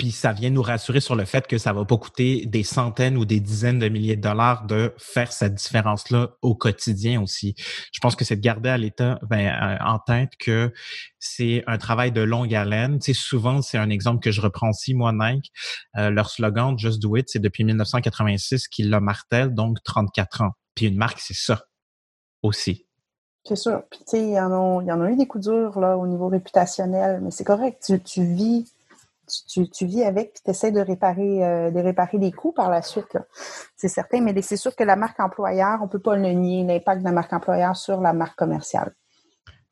[0.00, 3.18] Puis ça vient nous rassurer sur le fait que ça va pas coûter des centaines
[3.18, 7.54] ou des dizaines de milliers de dollars de faire cette différence-là au quotidien aussi.
[7.92, 10.72] Je pense que c'est de garder à l'état ben, euh, en tête que
[11.18, 12.98] c'est un travail de longue haleine.
[12.98, 15.52] Tu sais, souvent, c'est un exemple que je reprends aussi, moi, Nike.
[15.98, 20.52] Euh, leur slogan, Just Do It, c'est depuis 1986 qu'ils le martèlent, donc 34 ans.
[20.74, 21.66] Puis une marque, c'est ça
[22.42, 22.86] aussi.
[23.44, 23.82] C'est sûr.
[23.90, 24.50] Puis tu sais, il y, en
[25.02, 27.82] a, eu des coups durs là, au niveau réputationnel, mais c'est correct.
[27.84, 28.64] Tu, tu vis
[29.48, 32.82] tu, vis avec puis tu essaies de réparer, euh, de réparer des coûts par la
[32.82, 33.18] suite.
[33.76, 36.64] C'est certain, mais c'est sûr que la marque employeur, on ne peut pas le nier,
[36.64, 38.94] l'impact de la marque employeur sur la marque commerciale.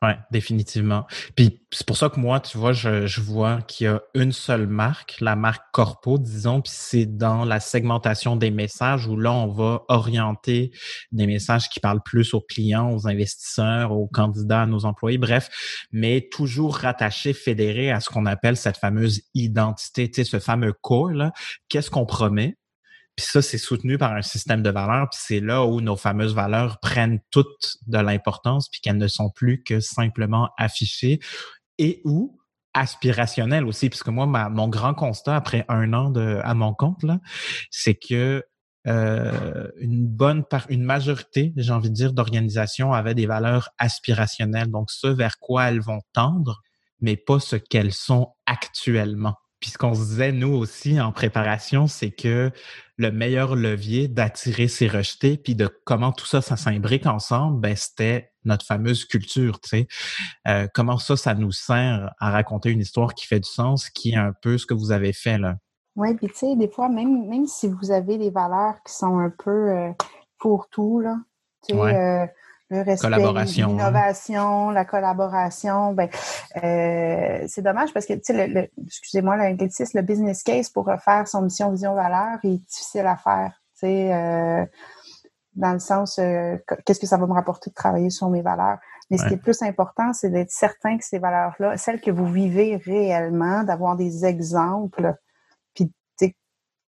[0.00, 1.08] Oui, définitivement.
[1.34, 4.68] Puis c'est pour ça que moi, tu vois, je, vois qu'il y a une seule
[4.68, 9.48] marque, la marque Corpo, disons, puis c'est dans la segmentation des messages où là, on
[9.48, 10.70] va orienter
[11.11, 15.48] des messages qui parlent plus aux clients, aux investisseurs, aux candidats, à nos employés, bref,
[15.90, 20.72] mais toujours rattaché, fédéré à ce qu'on appelle cette fameuse identité, tu sais, ce fameux
[20.72, 21.32] core, là.
[21.68, 22.56] Qu'est-ce qu'on promet?
[23.18, 25.09] Puis ça, c'est soutenu par un système de valeurs.
[25.11, 29.28] Puis c'est là où nos fameuses valeurs prennent toute de l'importance, puis qu'elles ne sont
[29.28, 31.18] plus que simplement affichées
[31.78, 32.38] et ou
[32.74, 33.88] aspirationnelles aussi.
[33.90, 37.18] Puisque moi, mon grand constat après un an de, à mon compte, là,
[37.72, 38.44] c'est que
[38.87, 44.70] euh, une bonne part, une majorité, j'ai envie de dire, d'organisations avaient des valeurs aspirationnelles.
[44.70, 46.62] Donc, ce vers quoi elles vont tendre,
[47.00, 49.35] mais pas ce qu'elles sont actuellement.
[49.59, 52.52] Puis ce qu'on se disait, nous aussi, en préparation, c'est que
[52.98, 57.76] le meilleur levier d'attirer ses rejetés, puis de comment tout ça, ça s'imbrique ensemble, ben,
[57.76, 59.87] c'était notre fameuse culture, tu sais.
[60.48, 64.11] Euh, comment ça, ça nous sert à raconter une histoire qui fait du sens, qui
[64.11, 65.56] est un peu ce que vous avez fait, là?
[65.94, 69.18] Oui, puis tu sais, des fois, même, même si vous avez des valeurs qui sont
[69.18, 69.90] un peu euh,
[70.38, 71.16] pour tout, là,
[71.66, 72.26] tu sais, euh,
[72.70, 75.92] le respect, l'innovation, la collaboration.
[75.92, 76.09] Ben,
[76.62, 81.26] euh, c'est dommage parce que, tu sais, le, excusez-moi l'anglicisme, le business case pour refaire
[81.26, 83.52] son mission, vision, valeur est difficile à faire.
[83.74, 84.66] Tu sais, euh,
[85.54, 88.78] dans le sens, euh, qu'est-ce que ça va me rapporter de travailler sur mes valeurs?
[89.11, 92.11] Mais ce qui est le plus important, c'est d'être certain que ces valeurs-là, celles que
[92.11, 95.14] vous vivez réellement, d'avoir des exemples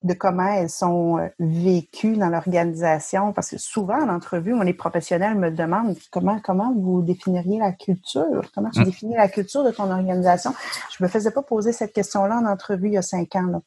[0.02, 3.32] de comment elles sont euh, vécues dans l'organisation.
[3.32, 7.72] Parce que souvent, en entrevue, mon les professionnels me demandent comment, comment vous définiriez la
[7.72, 8.50] culture?
[8.54, 8.84] Comment tu mmh.
[8.84, 10.52] définis la culture de ton organisation?
[10.96, 13.46] Je me faisais pas poser cette question-là en entrevue il y a cinq ans.
[13.46, 13.60] Là.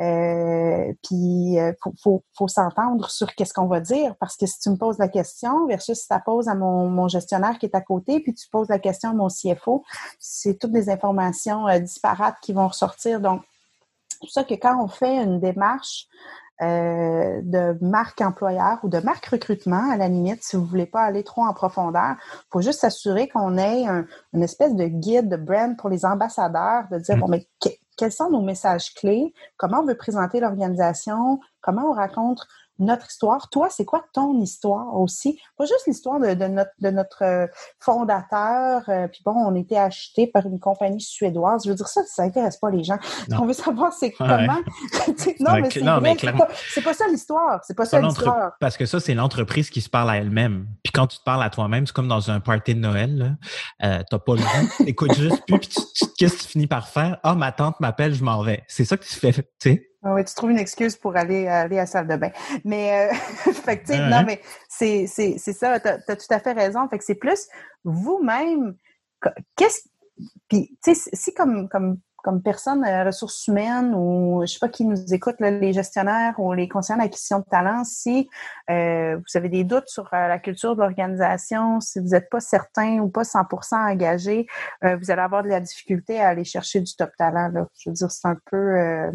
[0.00, 1.72] Euh, puis euh,
[2.02, 5.06] faut, faut, s'entendre sur qu'est-ce qu'on va dire parce que si tu me poses la
[5.06, 8.34] question versus si tu la poses à mon, mon, gestionnaire qui est à côté puis
[8.34, 9.84] tu poses la question à mon CFO,
[10.18, 13.20] c'est toutes des informations euh, disparates qui vont ressortir.
[13.20, 13.42] Donc
[14.18, 16.08] pour ça que quand on fait une démarche
[16.62, 21.02] euh, de marque employeur ou de marque recrutement, à la limite, si vous voulez pas
[21.02, 22.14] aller trop en profondeur,
[22.52, 26.84] faut juste s'assurer qu'on ait un, une espèce de guide, de brand pour les ambassadeurs,
[26.92, 27.20] de dire, mm.
[27.20, 27.48] bon, mais
[27.96, 32.46] quels sont nos messages clés, comment on veut présenter l'organisation, comment on raconte
[32.78, 33.48] notre histoire.
[33.50, 35.40] Toi, c'est quoi ton histoire aussi?
[35.56, 37.46] Pas juste l'histoire de, notre, de notre euh,
[37.78, 41.62] fondateur, euh, puis bon, on était acheté par une compagnie suédoise.
[41.64, 42.98] Je veux dire, ça, ça intéresse pas les gens.
[43.30, 44.36] On veut savoir c'est comment.
[45.40, 45.80] non, mais c'est
[46.68, 47.60] c'est pas, ça l'histoire.
[47.64, 48.52] C'est pas ça l'histoire.
[48.60, 50.66] Parce que ça, c'est l'entreprise qui se parle à elle-même.
[50.82, 53.36] Puis quand tu te parles à toi-même, c'est comme dans un party de Noël.
[53.82, 57.18] Euh, t'as pas le goût, t'écoutes juste plus, puis qu'est-ce que tu finis par faire?
[57.22, 58.64] Ah, ma tante m'appelle, je m'en vais.
[58.68, 59.93] C'est ça que tu fais, tu sais?
[60.06, 62.30] Ah oui, tu trouves une excuse pour aller, aller à la salle de bain.
[62.62, 63.14] Mais, euh,
[63.52, 66.86] fait que, non, mais c'est, c'est, c'est ça, tu as, tout à fait raison.
[66.88, 67.48] Fait que c'est plus
[67.84, 68.76] vous-même,
[69.56, 69.88] qu'est-ce,
[70.48, 74.68] puis, tu sais, si comme, comme, comme personne euh, ressources humaines ou je sais pas
[74.68, 78.28] qui nous écoute, les gestionnaires ou les conseillers d'acquisition de talent, si
[78.68, 82.98] euh, vous avez des doutes sur la culture de l'organisation, si vous n'êtes pas certain
[82.98, 84.46] ou pas 100% engagé,
[84.82, 87.48] vous allez avoir de la difficulté à aller chercher du top talent.
[87.48, 87.66] Là.
[87.78, 89.10] Je veux dire, c'est un peu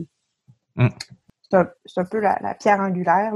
[0.80, 0.88] Mm.
[1.52, 3.34] C'est un, peu la, pierre angulaire.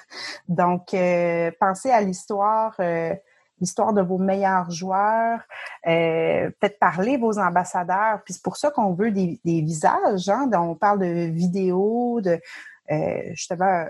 [0.48, 3.12] Donc, euh, pensez à l'histoire, euh,
[3.60, 5.40] l'histoire de vos meilleurs joueurs.
[5.86, 8.22] Euh, peut-être parler vos ambassadeurs.
[8.24, 10.28] Puis c'est pour ça qu'on veut des, visages.
[10.28, 12.40] Hein, on parle de vidéos, de
[13.32, 13.86] justement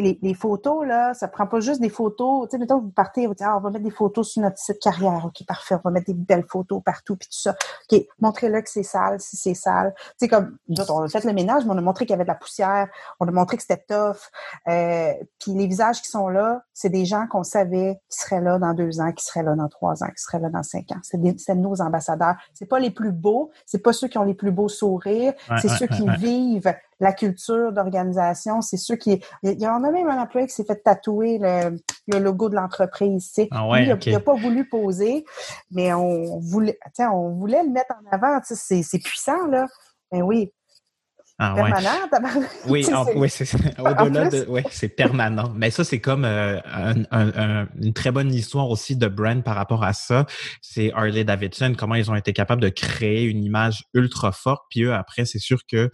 [0.00, 2.48] les, photos, là, ça prend pas juste des photos.
[2.48, 4.58] Tu sais, mettons, vous partez, vous dites, ah, on va mettre des photos sur notre
[4.58, 5.22] site carrière.
[5.24, 5.76] OK, parfait.
[5.76, 7.56] On va mettre des belles photos partout, puis tout ça.
[7.90, 9.94] OK, montrez-le que c'est sale, si c'est sale.
[9.96, 10.56] Tu sais, comme,
[10.88, 12.88] on a fait le ménage, mais on a montré qu'il y avait de la poussière.
[13.20, 14.30] On a montré que c'était tough.
[14.68, 18.58] Euh, puis les visages qui sont là, c'est des gens qu'on savait qui seraient là
[18.58, 21.00] dans deux ans, qui seraient là dans trois ans, qui seraient là dans cinq ans.
[21.02, 22.36] C'est nos ambassadeurs.
[22.52, 25.68] C'est pas les plus beaux, c'est pas ceux qui ont les plus beaux sourires, c'est
[25.68, 28.62] ceux qui vivent la culture d'organisation.
[28.62, 29.22] C'est ceux qui.
[29.42, 33.32] Il y en a même un employé qui s'est fait tatouer le, logo de l'entreprise.
[33.50, 35.24] Ah il n'a pas voulu poser,
[35.70, 38.40] mais on voulait, on voulait le mettre en avant.
[38.42, 39.66] C'est puissant, là.
[40.10, 40.52] Ben oui.
[41.36, 43.44] Ah, permanent, Oui, oui c'est
[43.80, 45.52] au-delà de oui, c'est permanent.
[45.56, 46.60] Mais ça, c'est comme euh,
[47.10, 50.26] une très bonne histoire aussi de brand par rapport à ça.
[50.62, 54.62] C'est Harley Davidson, comment ils ont été capables de créer une image ultra forte.
[54.70, 55.90] Puis eux, après, c'est sûr que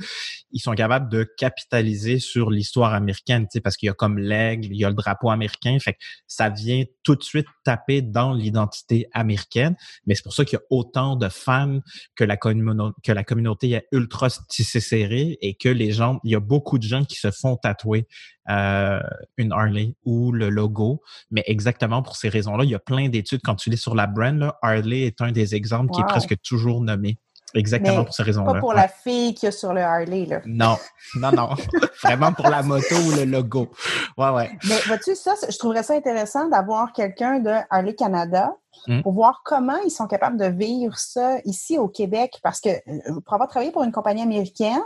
[0.53, 4.19] ils sont capables de capitaliser sur l'histoire américaine, tu sais, parce qu'il y a comme
[4.19, 5.79] l'aigle, il y a le drapeau américain.
[5.81, 9.75] Fait que ça vient tout de suite taper dans l'identité américaine.
[10.07, 11.81] Mais c'est pour ça qu'il y a autant de fans
[12.15, 16.35] que la, que la communauté est ultra tissée serrée et que les gens, il y
[16.37, 18.07] a beaucoup de gens qui se font tatouer
[18.49, 19.01] euh,
[19.37, 23.41] une Harley ou le logo, mais exactement pour ces raisons-là, il y a plein d'études.
[23.43, 26.81] Quand tu lis sur la brand, Harley est un des exemples qui est presque toujours
[26.81, 27.19] nommé.
[27.55, 28.55] Exactement pour ces raisons-là.
[28.55, 30.41] Pas pour la fille qui a sur le Harley, là.
[30.47, 30.77] Non,
[31.17, 31.51] non, non.
[32.03, 33.69] Vraiment pour la moto ou le logo.
[34.17, 34.51] Ouais, ouais.
[34.69, 38.55] Mais vois-tu, ça, je trouverais ça intéressant d'avoir quelqu'un de Harley Canada
[38.87, 39.03] hmm.
[39.03, 42.39] pour voir comment ils sont capables de vivre ça ici au Québec.
[42.43, 44.81] Parce que euh, pour avoir travaillé pour une compagnie américaine,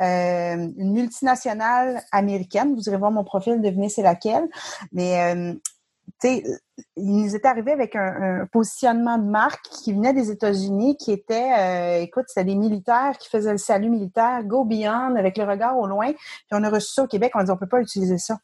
[0.00, 4.48] euh, une multinationale américaine, vous irez voir mon profil, devinez c'est laquelle,
[4.92, 5.54] mais euh,
[6.20, 6.44] sais,
[6.96, 11.52] il nous était arrivé avec un, positionnement de marque qui venait des États-Unis, qui était,
[11.58, 15.78] euh, écoute, c'était des militaires qui faisaient le salut militaire, go beyond, avec le regard
[15.78, 16.12] au loin.
[16.12, 18.38] Puis on a reçu ça au Québec, on a dit, on peut pas utiliser ça.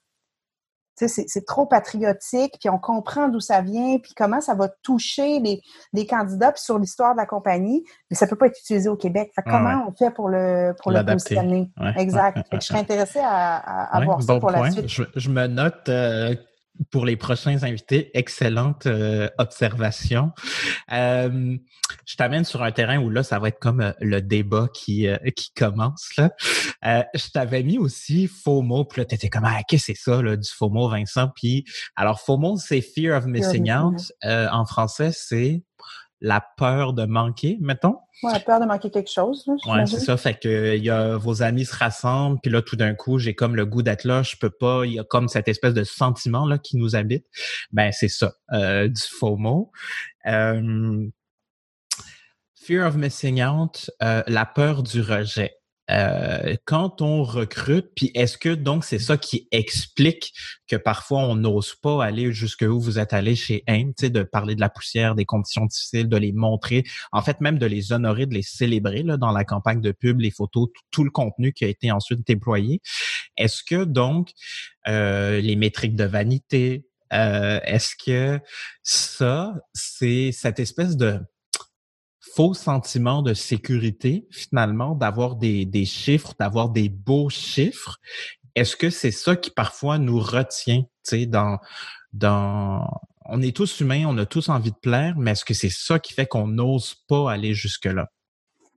[0.98, 4.68] Tu sais, c'est trop patriotique, puis on comprend d'où ça vient, puis comment ça va
[4.82, 5.62] toucher les,
[5.94, 8.96] les candidats, puis sur l'histoire de la compagnie, mais ça peut pas être utilisé au
[8.96, 9.32] Québec.
[9.34, 11.70] Fait comment on fait pour le pour le positionner?
[11.96, 12.46] exact.
[12.52, 14.86] je serais intéressée à, à, voir ça pour la suite.
[14.86, 16.34] Je, me note euh,
[16.90, 20.32] pour les prochains invités, excellente euh, observation.
[20.92, 21.56] Euh,
[22.06, 25.06] je t'amène sur un terrain où là, ça va être comme euh, le débat qui,
[25.36, 26.10] qui commence.
[26.16, 26.30] Là.
[27.14, 30.36] je t'avais mis aussi FOMO, puis là, t'étais comme ah, qu'est-ce que c'est ça, là,
[30.36, 31.30] du FOMO, Vincent?
[31.34, 31.64] Puis
[31.96, 34.12] alors, FOMO, c'est Fear of Missing Out.
[34.24, 35.62] en français, c'est
[36.22, 37.98] la peur de manquer, mettons.
[38.22, 39.44] Ouais, la peur de manquer quelque chose.
[39.66, 40.16] ouais, c'est ça.
[40.16, 43.34] Fait que il y a vos amis se rassemblent, puis là tout d'un coup j'ai
[43.34, 44.86] comme le goût d'être là, je peux pas.
[44.86, 47.26] Il y a comme cette espèce de sentiment là qui nous habite.
[47.72, 49.72] Ben c'est ça, euh, du FOMO.
[50.26, 51.08] Euh,
[52.54, 55.56] fear of missing out, euh, la peur du rejet.
[55.92, 60.32] Euh, quand on recrute, puis est-ce que donc c'est ça qui explique
[60.66, 64.54] que parfois on n'ose pas aller jusque où vous êtes allé chez AIM, de parler
[64.54, 68.26] de la poussière, des conditions difficiles, de les montrer, en fait même de les honorer,
[68.26, 71.64] de les célébrer là, dans la campagne de pub, les photos, tout, le contenu qui
[71.64, 72.80] a été ensuite déployé?
[73.36, 74.30] Est-ce que donc
[74.88, 78.40] euh, les métriques de vanité, euh, est-ce que
[78.82, 81.20] ça, c'est cette espèce de
[82.22, 87.98] faux sentiment de sécurité, finalement, d'avoir des, des chiffres, d'avoir des beaux chiffres.
[88.54, 91.58] Est-ce que c'est ça qui parfois nous retient, tu sais, dans,
[92.12, 92.86] dans,
[93.24, 95.98] on est tous humains, on a tous envie de plaire, mais est-ce que c'est ça
[95.98, 98.08] qui fait qu'on n'ose pas aller jusque-là?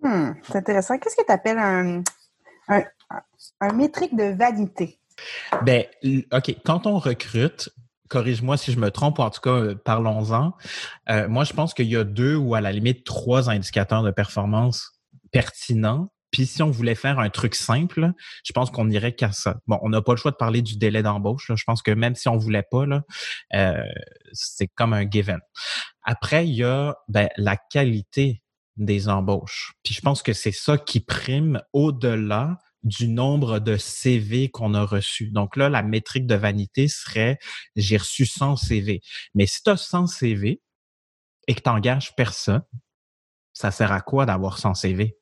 [0.01, 0.97] Hmm, c'est intéressant.
[0.97, 2.03] Qu'est-ce que tu appelles un,
[2.67, 2.83] un,
[3.61, 4.99] un, métrique de vanité?
[5.63, 5.85] Ben,
[6.31, 6.55] OK.
[6.65, 7.69] Quand on recrute,
[8.09, 10.53] corrige-moi si je me trompe, ou en tout cas, euh, parlons-en.
[11.09, 14.11] Euh, moi, je pense qu'il y a deux ou à la limite trois indicateurs de
[14.11, 14.91] performance
[15.31, 16.11] pertinents.
[16.31, 18.11] Puis si on voulait faire un truc simple,
[18.43, 19.57] je pense qu'on irait qu'à ça.
[19.67, 21.49] Bon, on n'a pas le choix de parler du délai d'embauche.
[21.55, 22.85] Je pense que même si on voulait pas,
[23.53, 23.83] euh,
[24.33, 25.39] c'est comme un given.
[26.03, 28.41] Après, il y a ben, la qualité
[28.75, 29.73] des embauches.
[29.83, 34.85] Puis je pense que c'est ça qui prime au-delà du nombre de CV qu'on a
[34.85, 35.31] reçus.
[35.31, 37.39] Donc là, la métrique de vanité serait
[37.75, 39.01] j'ai reçu 100 CV.
[39.33, 40.61] Mais si tu as 100 CV
[41.47, 42.63] et que tu n'engages personne,
[43.53, 45.17] ça sert à quoi d'avoir 100 CV?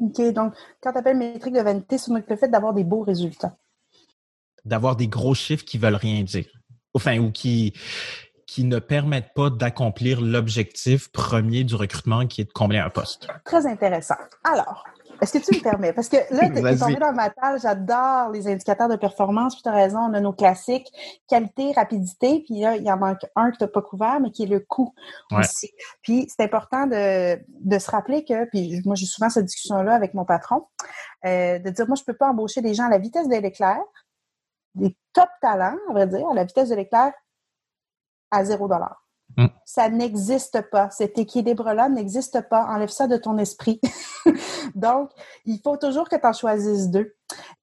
[0.00, 3.56] OK, donc quand tu appelles métrique de vanité, c'est le fait d'avoir des beaux résultats.
[4.64, 6.46] D'avoir des gros chiffres qui veulent rien dire.
[6.94, 7.72] Enfin, ou qui,
[8.46, 13.28] qui ne permettent pas d'accomplir l'objectif premier du recrutement qui est de combler un poste.
[13.44, 14.16] Très intéressant.
[14.44, 14.84] Alors,
[15.22, 15.92] est-ce que tu me permets?
[15.92, 19.62] Parce que là, tu es tombé dans ma table, j'adore les indicateurs de performance, puis
[19.62, 20.88] tu as raison, on a nos classiques,
[21.28, 24.32] qualité, rapidité, puis là, il y en manque un que tu n'as pas couvert, mais
[24.32, 24.92] qui est le coût
[25.30, 25.70] aussi.
[26.02, 30.12] Puis c'est important de, de, se rappeler que, puis moi j'ai souvent cette discussion-là avec
[30.14, 30.66] mon patron,
[31.24, 33.78] euh, de dire, moi je peux pas embaucher des gens à la vitesse de l'éclair,
[34.74, 37.12] des top talents, on va dire, à la vitesse de l'éclair,
[38.32, 39.01] à zéro dollar.
[39.36, 39.46] Mm.
[39.64, 40.90] Ça n'existe pas.
[40.90, 42.66] Cet équilibre-là n'existe pas.
[42.66, 43.80] Enlève ça de ton esprit.
[44.74, 45.10] Donc,
[45.44, 47.14] il faut toujours que tu en choisisses deux.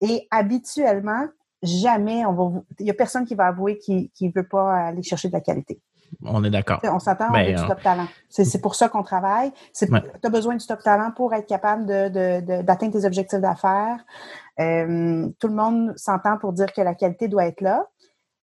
[0.01, 1.25] Et habituellement,
[1.61, 2.61] jamais on va.
[2.79, 5.41] Il n'y a personne qui va avouer qu'il ne veut pas aller chercher de la
[5.41, 5.79] qualité.
[6.23, 6.79] On est d'accord.
[6.83, 8.07] On s'entend, on veut du top talent.
[8.29, 9.51] C'est pour ça qu'on travaille.
[9.77, 13.99] Tu as besoin du top talent pour être capable d'atteindre tes objectifs d'affaires.
[14.59, 17.87] Euh, tout le monde s'entend pour dire que la qualité doit être là.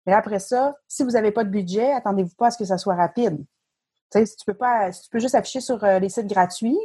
[0.07, 2.79] Mais après ça, si vous n'avez pas de budget, attendez-vous pas à ce que ça
[2.79, 3.45] soit rapide.
[4.13, 6.79] Si tu peux pas, si tu peux juste afficher sur euh, les sites gratuits,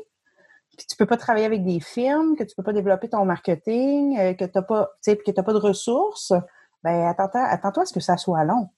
[0.76, 4.18] puis tu peux pas travailler avec des firmes, que tu peux pas développer ton marketing,
[4.18, 6.34] euh, que tu que t'as pas de ressources,
[6.84, 8.70] ben attends-toi attends à ce que ça soit long.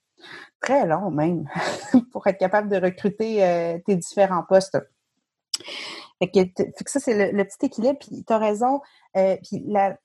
[0.60, 1.48] Très long même,
[2.12, 4.78] pour être capable de recruter euh, tes différents postes.
[6.18, 7.98] Fait que, ça, c'est le, petit équilibre.
[7.98, 8.80] Puis tu as raison.
[9.14, 9.96] puis la,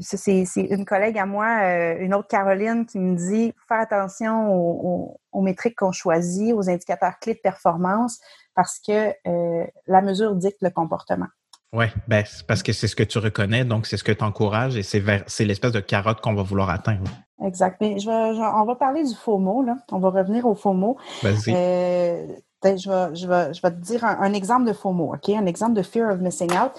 [0.00, 5.42] c'est une collègue à moi, euh, une autre Caroline, qui me dit faire attention aux,
[5.42, 8.20] métriques qu'on choisit, aux indicateurs clés de performance,
[8.54, 11.28] parce que euh, la mesure dicte le comportement.
[11.72, 14.76] Oui, ben, parce que c'est ce que tu reconnais, donc c'est ce que tu encourages
[14.76, 17.10] et c'est l'espèce de carotte qu'on va vouloir atteindre.
[17.44, 17.76] Exact.
[17.80, 19.76] Mais je on va parler du FOMO, là.
[19.92, 20.96] On va revenir au FOMO.
[21.22, 21.54] Vas-y.
[21.54, 22.26] Euh,
[22.64, 25.28] je vais, je, vais, je vais te dire un, exemple de FOMO, OK?
[25.28, 26.72] Un exemple de Fear of Missing Out.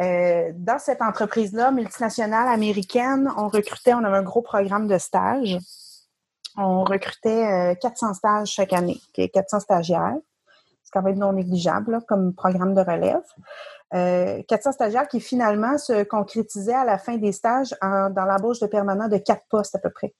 [0.00, 5.58] Euh, dans cette entreprise-là, multinationale américaine, on recrutait, on avait un gros programme de stage.
[6.56, 9.28] On recrutait 400 euh, stages chaque année, okay?
[9.28, 10.16] 400 stagiaires.
[10.82, 13.22] C'est quand même non négligeable comme programme de relève.
[13.94, 18.66] Euh, 400 stagiaires qui finalement se concrétisaient à la fin des stages dans l'embauche de
[18.66, 20.14] permanent de quatre postes à peu près.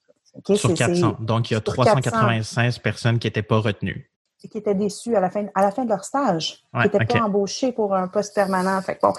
[0.54, 1.16] Sur 400.
[1.20, 4.10] Donc, il y a 396 personnes qui n'étaient pas retenues
[4.46, 7.22] qui étaient déçus à la fin, à la fin de leur stage, qui n'étaient pas
[7.22, 8.80] embauchés pour un poste permanent.
[8.82, 9.12] Fait bon,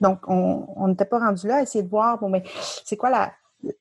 [0.00, 2.42] donc, on n'était pas rendu là à essayer de voir, bon, mais
[2.84, 3.32] c'est quoi la,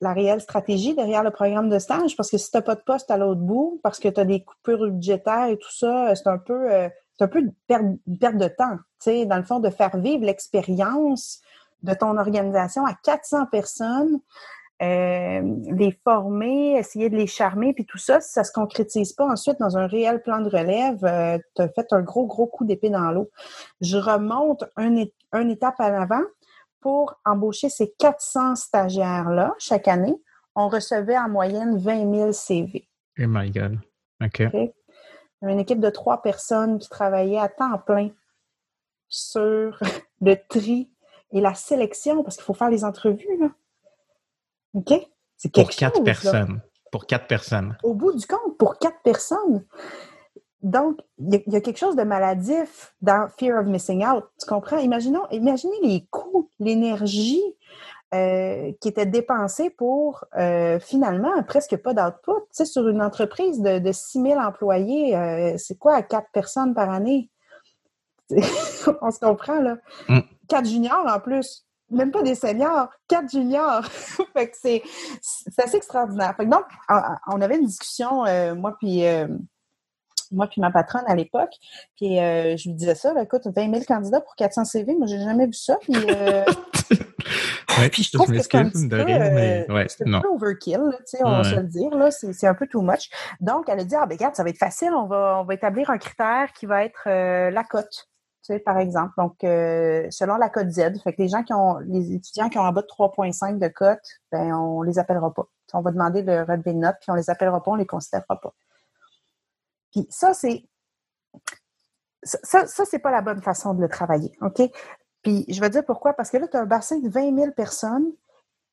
[0.01, 2.15] la réelle stratégie derrière le programme de stage?
[2.15, 4.25] Parce que si tu n'as pas de poste à l'autre bout, parce que tu as
[4.25, 7.84] des coupures budgétaires et tout ça, c'est un peu, euh, c'est un peu une perte,
[8.08, 11.41] une perte de temps, tu sais, dans le fond, de faire vivre l'expérience
[11.84, 14.19] de ton organisation à 400 personnes
[14.81, 19.25] euh, les former, essayer de les charmer, puis tout ça, si ça se concrétise pas
[19.25, 22.65] ensuite dans un réel plan de relève, euh, tu as fait un gros, gros coup
[22.65, 23.29] d'épée dans l'eau.
[23.79, 26.23] Je remonte un, une étape à l'avant
[26.81, 30.15] pour embaucher ces 400 stagiaires-là chaque année.
[30.55, 32.89] On recevait en moyenne 20 000 CV.
[33.17, 33.79] Oh my God.
[34.21, 34.41] OK.
[34.41, 34.73] okay.
[35.41, 38.09] Une équipe de trois personnes qui travaillaient à temps plein
[39.07, 39.79] sur
[40.21, 40.91] le tri
[41.31, 43.38] et la sélection, parce qu'il faut faire les entrevues.
[43.39, 43.49] Là.
[44.75, 44.93] OK?
[45.38, 46.61] C'est Pour quatre personnes.
[46.91, 47.77] Pour quatre personnes.
[47.83, 49.65] Au bout du compte, pour quatre personnes.
[50.61, 54.23] Donc, il y, a quelque chose de maladif dans Fear of Missing Out.
[54.39, 54.77] Tu comprends?
[54.77, 57.43] Imaginons, imaginez les coûts, l'énergie
[58.15, 62.31] euh, qui était dépensée pour euh, finalement presque pas d'output.
[62.31, 66.73] Tu sais, sur une entreprise de, de 6 000 employés, euh, c'est quoi quatre personnes
[66.73, 67.29] par année?
[69.01, 69.77] On se comprend, là.
[70.09, 70.19] Mm.
[70.47, 73.86] Quatre juniors en plus même pas des seniors, quatre juniors.
[74.33, 74.83] fait que c'est,
[75.57, 76.36] assez extraordinaire.
[76.39, 76.65] donc,
[77.27, 79.27] on avait une discussion, euh, moi puis euh,
[80.31, 81.53] moi puis ma patronne à l'époque,
[81.95, 85.19] puis euh, je lui disais ça, écoute, 20 000 candidats pour 400 CV, moi j'ai
[85.19, 85.93] jamais vu ça, puis,
[87.91, 91.23] puis je trouve que c'est un petit peu, mais ouais, un peu overkill, tu sais,
[91.23, 93.09] on va se le dire, là, c'est, un peu too much.
[93.39, 95.53] Donc, elle a dit, ah ben regarde, ça va être facile, on va, on va
[95.53, 98.09] établir un critère qui va être la cote
[98.63, 99.13] par exemple.
[99.17, 102.71] Donc, euh, selon la cote Z, les gens qui ont, les étudiants qui ont en
[102.71, 103.99] bas de 3.5 de cote,
[104.31, 105.47] ben, on les appellera pas.
[105.73, 108.39] On va demander de relever de notes, puis on les appellera pas, on les considérera
[108.39, 108.53] pas.
[109.91, 110.65] Puis ça, c'est
[112.23, 114.61] ça, ça c'est pas la bonne façon de le travailler, OK?
[115.21, 116.13] Puis je vais dire pourquoi.
[116.13, 118.11] Parce que là, tu as un bassin de 20 000 personnes,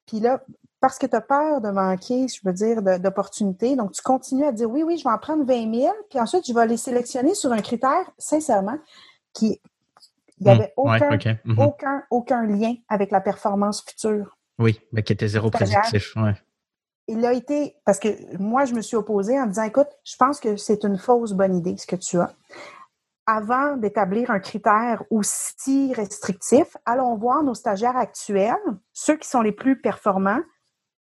[0.06, 0.42] puis là,
[0.80, 4.52] parce que tu as peur de manquer, je veux dire, d'opportunités, donc tu continues à
[4.52, 7.34] dire oui, oui, je vais en prendre 20 000, puis ensuite, je vais les sélectionner
[7.34, 8.78] sur un critère, sincèrement,
[9.33, 9.61] qui
[10.43, 11.59] il n'y avait hmm, aucun, mhm.
[11.59, 14.37] aucun, aucun lien avec la performance future.
[14.59, 16.16] Oui, mais qui était zéro positif.
[16.16, 16.35] Ouais.
[17.07, 18.09] Il a été, parce que
[18.39, 21.57] moi, je me suis opposée en disant, écoute, je pense que c'est une fausse bonne
[21.57, 22.33] idée ce que tu as.
[23.26, 28.57] Avant d'établir un critère aussi restrictif, allons voir nos stagiaires actuels,
[28.93, 30.41] ceux qui sont les plus performants,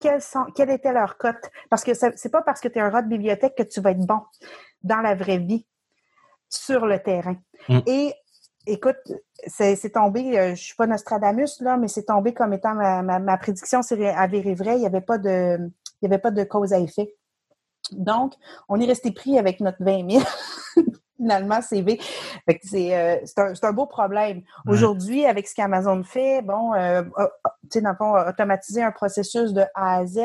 [0.00, 1.50] quelle, sont, quelle était leur cote?
[1.70, 3.80] Parce que ce n'est pas parce que tu es un rat de bibliothèque que tu
[3.80, 4.20] vas être bon
[4.82, 5.66] dans la vraie vie,
[6.48, 7.36] sur le terrain.
[7.68, 7.80] Hmm.
[7.86, 8.14] Et
[8.66, 8.96] écoute,
[9.46, 13.38] c'est tombé, euh, je suis pas Nostradamus, là, mais c'est tombé comme étant ma, ma,
[13.38, 14.76] prédiction s'est avérée vraie.
[14.76, 15.58] Il n'y avait pas de
[16.00, 17.14] il avait pas de cause à effet.
[17.92, 18.34] Donc,
[18.68, 20.24] on est resté pris avec notre 20 000.
[21.16, 21.98] Finalement, CV.
[22.48, 24.42] Euh, c'est un, un, beau problème.
[24.68, 29.52] Aujourd'hui, avec ce qu'Amazon fait, bon, euh, tu sais, dans le fond, automatiser un processus
[29.52, 30.20] de A à Z.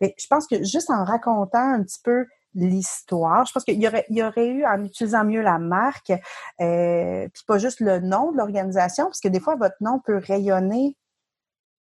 [0.00, 2.26] Mais je pense que juste en racontant un petit peu
[2.56, 3.44] l'histoire.
[3.46, 6.12] Je pense qu'il y aurait, il y aurait eu, en utilisant mieux la marque,
[6.60, 10.16] euh, puis pas juste le nom de l'organisation, parce que des fois, votre nom peut
[10.16, 10.96] rayonner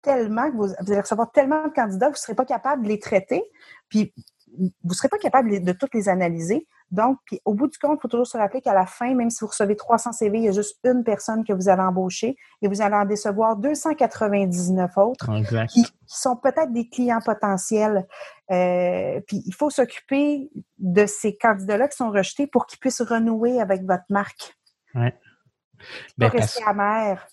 [0.03, 2.99] tellement que vous, allez recevoir tellement de candidats, vous ne serez pas capable de les
[2.99, 3.45] traiter,
[3.89, 4.13] puis
[4.57, 6.67] vous ne serez pas capable de toutes les analyser.
[6.93, 9.31] Donc, puis au bout du compte, il faut toujours se rappeler qu'à la fin, même
[9.31, 12.37] si vous recevez 300 CV, il y a juste une personne que vous allez embaucher
[12.63, 15.27] et vous allez en décevoir 299 autres
[15.67, 18.07] qui, sont peut-être des clients potentiels.
[18.53, 23.61] Euh, puis il faut s'occuper de ces candidats-là qui sont rejetés pour qu'ils puissent renouer
[23.61, 24.57] avec votre marque.
[24.95, 25.11] Oui.
[25.11, 27.27] Pas ben, rester amer.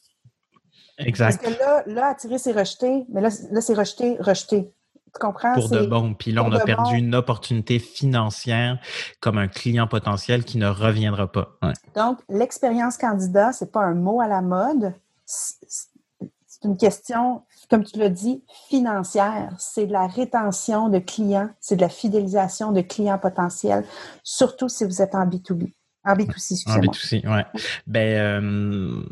[0.97, 1.41] Exact.
[1.41, 4.74] Parce que là, là, attirer, c'est rejeté, mais là, là c'est rejeté, rejeté.
[5.14, 5.53] Tu comprends?
[5.53, 6.14] Pour de bon.
[6.16, 8.80] Puis là, on a perdu une opportunité financière
[9.20, 11.57] comme un client potentiel qui ne reviendra pas.
[11.95, 14.93] Donc, l'expérience candidat, c'est pas un mot à la mode.
[15.26, 19.53] C'est une question, comme tu l'as dit, financière.
[19.59, 23.86] C'est de la rétention de clients, c'est de la fidélisation de clients potentiels,
[24.24, 25.74] surtout si vous êtes en B2B.
[26.05, 26.76] En B2C, excusez-moi.
[26.76, 27.70] En B2C, oui.
[27.88, 29.03] Ben, euh,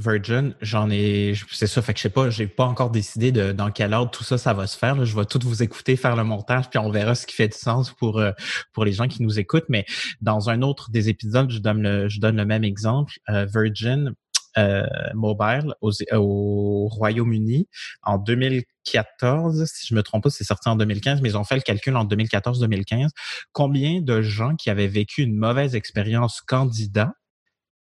[0.00, 3.52] Virgin, j'en ai, c'est ça, fait que je sais pas, j'ai pas encore décidé de
[3.52, 5.04] dans quel ordre tout ça, ça va se faire.
[5.04, 7.58] Je vais tout vous écouter, faire le montage, puis on verra ce qui fait du
[7.58, 8.32] sens pour euh,
[8.72, 9.68] pour les gens qui nous écoutent.
[9.68, 9.84] Mais
[10.20, 13.14] dans un autre des épisodes, je donne le, je donne le même exemple.
[13.28, 14.14] Euh, Virgin
[14.58, 14.84] euh,
[15.14, 15.74] Mobile
[16.12, 17.68] au Royaume-Uni
[18.02, 21.54] en 2014, si je me trompe pas, c'est sorti en 2015, mais ils ont fait
[21.56, 23.10] le calcul en 2014-2015.
[23.52, 27.12] Combien de gens qui avaient vécu une mauvaise expérience candidat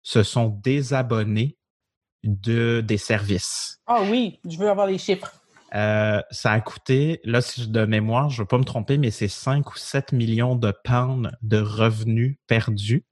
[0.04, 1.58] se sont désabonnés
[2.24, 3.80] de, des services.
[3.88, 5.32] Ah oui, je veux avoir les chiffres.
[5.76, 8.98] Euh, ça a coûté, là, si je de mémoire, je ne veux pas me tromper,
[8.98, 13.06] mais c'est 5 ou 7 millions de pounds de revenus perdus.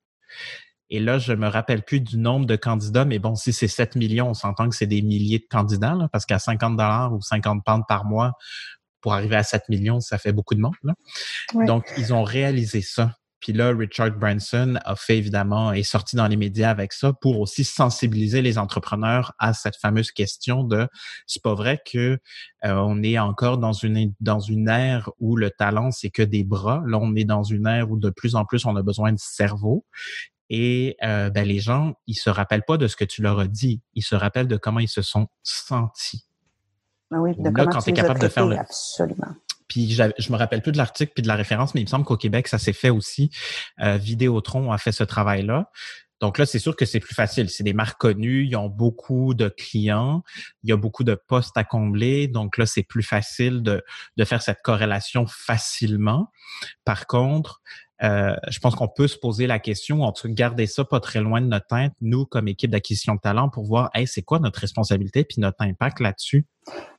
[0.91, 3.95] Et là, je me rappelle plus du nombre de candidats, mais bon, si c'est 7
[3.95, 7.64] millions, on s'entend que c'est des milliers de candidats, parce qu'à 50 dollars ou 50
[7.66, 8.34] pounds par mois,
[8.99, 10.76] pour arriver à 7 millions, ça fait beaucoup de monde.
[11.66, 13.16] Donc, ils ont réalisé ça.
[13.41, 17.39] Puis là, Richard Branson a fait évidemment, est sorti dans les médias avec ça pour
[17.39, 20.87] aussi sensibiliser les entrepreneurs à cette fameuse question de
[21.25, 22.19] c'est pas vrai que
[22.63, 26.43] euh, on est encore dans une dans une ère où le talent c'est que des
[26.43, 26.83] bras.
[26.85, 29.19] Là, on est dans une ère où de plus en plus on a besoin de
[29.19, 29.85] cerveau.
[30.53, 33.47] Et euh, ben, les gens, ils se rappellent pas de ce que tu leur as
[33.47, 36.25] dit, ils se rappellent de comment ils se sont sentis.
[37.09, 38.57] Oui, de comment quand tu es capable de faire le...
[38.57, 39.33] absolument.
[39.72, 42.03] Puis je me rappelle plus de l'article puis de la référence, mais il me semble
[42.03, 43.32] qu'au Québec, ça s'est fait aussi.
[43.80, 45.72] Euh, Vidéotron a fait ce travail-là.
[46.19, 47.49] Donc là, c'est sûr que c'est plus facile.
[47.49, 50.24] C'est des marques connues, ils ont beaucoup de clients,
[50.63, 52.28] il y a beaucoup de postes à combler.
[52.28, 53.82] Donc là, c'est plus facile de,
[54.17, 56.30] de faire cette corrélation facilement.
[56.84, 57.61] Par contre,
[58.03, 60.99] euh, je pense qu'on peut se poser la question, en tout cas, garder ça pas
[60.99, 64.22] très loin de notre tête, nous, comme équipe d'acquisition de talent, pour voir, hey, c'est
[64.22, 66.45] quoi notre responsabilité puis notre impact là-dessus?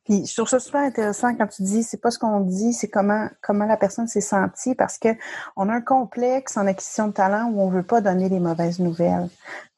[0.05, 2.89] Puis je trouve ça super intéressant quand tu dis c'est pas ce qu'on dit, c'est
[2.89, 5.09] comment comment la personne s'est sentie parce que
[5.57, 8.81] on a un complexe en acquisition de talent où on veut pas donner les mauvaises
[8.81, 9.29] nouvelles.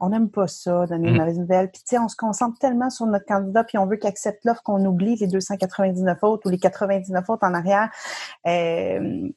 [0.00, 1.18] On n'aime pas ça, donner les mm.
[1.18, 1.70] mauvaises nouvelles.
[1.70, 4.44] Puis tu sais, on se concentre tellement sur notre candidat puis on veut qu'il accepte
[4.44, 7.90] l'offre qu'on oublie les 299 autres ou les 99 autres en arrière.
[8.46, 9.28] Euh,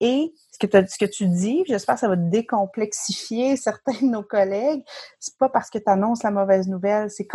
[0.00, 4.22] et ce que, ce que tu dis, j'espère que ça va décomplexifier certains de nos
[4.22, 4.84] collègues.
[5.18, 7.26] C'est pas parce que tu annonces la mauvaise nouvelle, c'est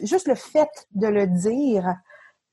[0.00, 1.69] juste le fait de le dire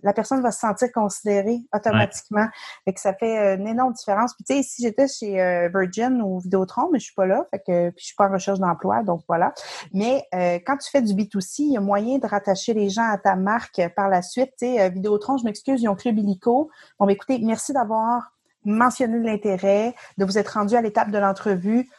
[0.03, 2.47] la personne va se sentir considérée automatiquement.
[2.86, 4.34] Fait que ça fait euh, une énorme différence.
[4.36, 7.45] Puis tu sais, si j'étais chez euh, Virgin ou Vidéotron, mais je suis pas là,
[7.51, 9.53] fait que puis je suis pas en recherche d'emploi, donc voilà.
[9.93, 13.09] Mais euh, quand tu fais du B2C, il y a moyen de rattacher les gens
[13.09, 14.51] à ta marque par la suite.
[14.59, 16.70] Tu sais, Vidéotron, je m'excuse, ils ont Club Illico.
[16.99, 21.89] Bon, ben, écoutez, merci d'avoir mentionné l'intérêt, de vous être rendu à l'étape de l'entrevue.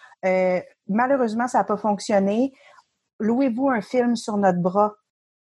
[0.88, 2.52] malheureusement, ça n'a pas fonctionné.
[3.20, 4.94] Louez-vous un film sur notre bras.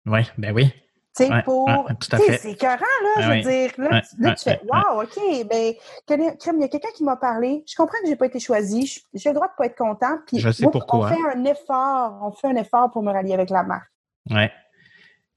[0.06, 0.72] Oui, ben oui.
[1.44, 1.70] Pour.
[2.02, 3.72] c'est écœurant, là, je veux dire.
[3.78, 4.02] Là,
[4.36, 5.74] tu, fais, wow, OK, ben,
[6.10, 7.64] il y a quelqu'un qui m'a parlé.
[7.68, 9.04] Je comprends que j'ai pas été choisi.
[9.14, 10.18] J'ai le droit de pas être content.
[10.28, 11.08] Puis, je sais pourquoi.
[11.08, 12.20] On fait un effort.
[12.24, 13.92] On fait un effort pour me rallier avec la marque.
[14.30, 14.52] Ouais.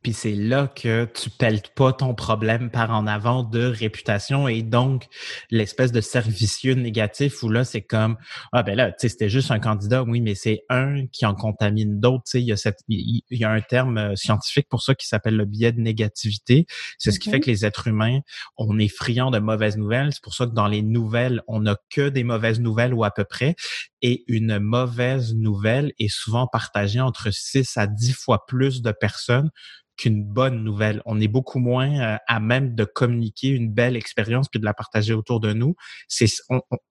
[0.02, 4.62] Puis c'est là que tu peltes pas ton problème par en avant de réputation et
[4.62, 5.06] donc
[5.50, 8.16] l'espèce de servicieux négatif où là c'est comme
[8.52, 11.34] ah ben là tu sais c'était juste un candidat oui mais c'est un qui en
[11.34, 14.68] contamine d'autres tu sais il y a cette il y a un terme euh, scientifique
[14.68, 16.66] pour ça qui s'appelle le biais de négativité.
[16.98, 18.20] C'est ce qui fait que les êtres humains
[18.56, 20.12] on est friands de mauvaises nouvelles.
[20.12, 23.10] C'est pour ça que dans les nouvelles on n'a que des mauvaises nouvelles ou à
[23.10, 23.54] peu près
[24.02, 29.50] et une mauvaise nouvelle est souvent partagée entre 6 à 10 fois plus de personnes
[29.96, 31.02] qu'une bonne nouvelle.
[31.04, 34.74] On est beaucoup moins euh, à même de communiquer une belle expérience puis de la
[34.74, 35.76] partager autour de nous.
[36.08, 36.26] C'est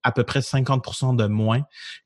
[0.04, 1.62] à peu près 50% de moins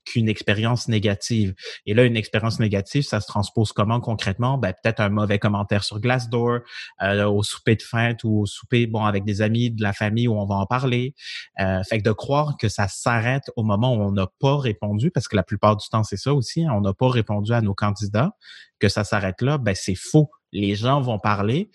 [0.05, 1.53] qu'une expérience négative.
[1.85, 4.57] Et là, une expérience négative, ça se transpose comment concrètement?
[4.57, 6.59] Ben, peut-être un mauvais commentaire sur Glassdoor,
[7.01, 10.27] euh, au souper de fête ou au souper, bon, avec des amis, de la famille
[10.27, 11.13] où on va en parler.
[11.59, 14.94] Euh, fait que de croire que ça s'arrête au moment où on n'a pas répondu,
[15.13, 17.61] parce que la plupart du temps, c'est ça aussi, hein, on n'a pas répondu à
[17.61, 18.31] nos candidats,
[18.79, 21.69] que ça s'arrête là, ben c'est faux les gens vont parler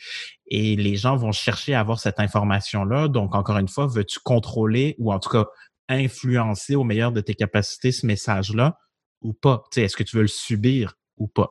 [0.47, 3.09] et les gens vont chercher à avoir cette information-là.
[3.09, 5.45] Donc, encore une fois, veux-tu contrôler ou en tout cas
[5.89, 8.79] influencer au meilleur de tes capacités ce message-là
[9.23, 9.65] ou pas?
[9.77, 11.51] Est-ce que tu veux le subir ou pas?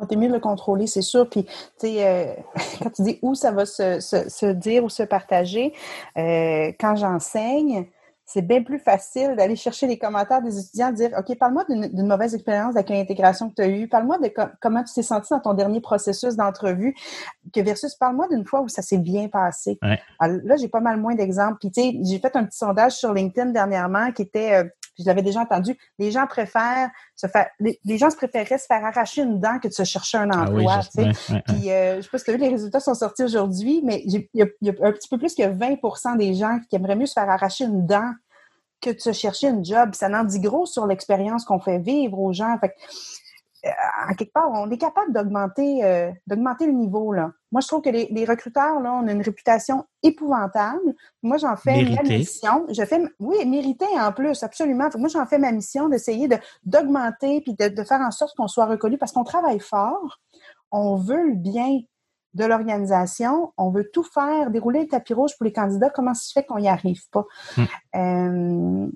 [0.00, 1.28] Ah, t'es mieux le contrôler, c'est sûr.
[1.28, 2.34] Puis, tu sais, euh,
[2.82, 5.74] quand tu dis où ça va se, dire ou se partager,
[6.16, 7.88] euh, quand j'enseigne,
[8.30, 12.34] c'est bien plus facile d'aller chercher les commentaires des étudiants, dire OK, parle-moi d'une mauvaise
[12.34, 15.54] expérience avec l'intégration que tu as eue, parle-moi de comment tu t'es senti dans ton
[15.54, 16.94] dernier processus d'entrevue,
[17.54, 19.78] que versus parle-moi d'une fois où ça s'est bien passé.
[20.20, 21.56] là, j'ai pas mal moins d'exemples.
[21.58, 24.68] Puis, tu sais, j'ai fait un petit sondage sur LinkedIn dernièrement qui était, euh,
[24.98, 28.84] je l'avais déjà entendu, les gens préfèrent se faire, les, gens se préféraient se faire
[28.84, 30.82] arracher une dent que de se chercher un ah emploi.
[30.82, 31.10] sais.
[31.46, 34.02] Puis, euh, je sais pas si tu as vu, les résultats sont sortis aujourd'hui, mais
[34.04, 34.46] il y, a
[34.82, 37.86] un petit peu plus que 20% des gens qui aimeraient mieux se faire arracher une
[37.86, 38.12] dent
[38.80, 39.90] que de se chercher une job.
[39.94, 42.56] Ça n'en dit gros sur l'expérience qu'on fait vivre aux gens.
[42.58, 42.74] Fait
[43.70, 47.12] à quelque part, on est capable d'augmenter euh, d'augmenter le niveau.
[47.12, 47.32] Là.
[47.52, 50.94] Moi, je trouve que les, recruteurs, là, on a une réputation épouvantable.
[51.22, 52.66] Moi, j'en fais ma mission.
[52.68, 54.88] Je fais, oui, mérité en plus, absolument.
[54.96, 58.48] Moi, j'en fais ma mission d'essayer de, d'augmenter puis de, de, faire en sorte qu'on
[58.48, 60.18] soit reconnu parce qu'on travaille fort.
[60.70, 61.80] On veut le bien
[62.34, 63.52] de l'organisation.
[63.56, 65.90] On veut tout faire, dérouler le tapis rouge pour les candidats.
[65.90, 67.24] Comment ça se fait qu'on n'y arrive pas?
[67.56, 67.64] Hmm.
[67.96, 68.88] Euh,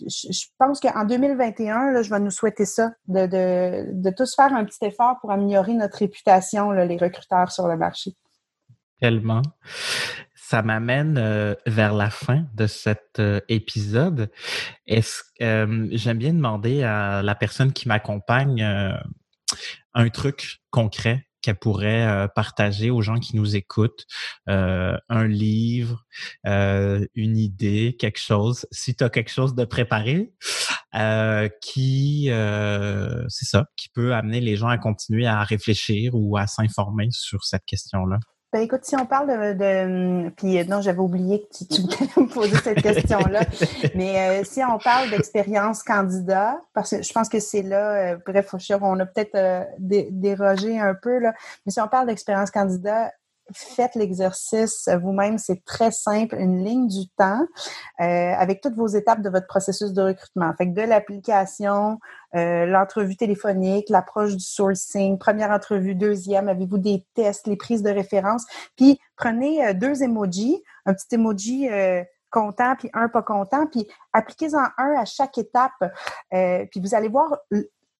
[0.00, 4.64] je pense qu'en 2021, là, je vais nous souhaiter ça, de, de, tous faire un
[4.64, 8.12] petit effort pour améliorer notre réputation, les recruteurs sur le marché.
[9.00, 9.42] Tellement.
[10.34, 14.30] Ça m'amène euh, vers la fin de cet euh, épisode.
[14.86, 18.62] Est-ce j'aime bien demander à la personne qui m'accompagne
[19.94, 24.04] un truc concret qu'elle pourrait euh, partager aux gens qui nous écoutent?
[24.48, 26.04] Euh, un livre,
[26.44, 28.66] euh, une idée, quelque chose.
[28.72, 30.32] Si tu as quelque chose de préparé,
[31.60, 32.30] qui,
[33.28, 37.44] c'est ça, qui peut amener les gens à continuer à réfléchir ou à s'informer sur
[37.44, 38.18] cette question-là.
[38.52, 41.80] Ben écoute, si on parle de, puis non, j'avais oublié que tu, tu
[42.20, 43.40] me poser cette question-là,
[43.94, 48.16] mais euh, si on parle d'expérience candidat, parce que je pense que c'est là, euh,
[48.24, 51.34] bref, on a peut-être euh, dérogé un peu là,
[51.66, 53.12] mais si on parle d'expérience candidat,
[53.52, 57.46] faites l'exercice vous-même, c'est très simple, une ligne du temps
[58.00, 60.52] euh, avec toutes vos étapes de votre processus de recrutement.
[60.56, 61.98] Fait de l'application,
[62.34, 67.90] euh, l'entrevue téléphonique, l'approche du sourcing, première entrevue, deuxième, avez-vous des tests, les prises de
[67.90, 68.44] référence,
[68.76, 71.68] puis prenez euh, deux emojis, un petit emoji
[72.30, 75.72] content puis un pas content, puis appliquez-en un à chaque étape,
[76.30, 77.38] puis vous allez voir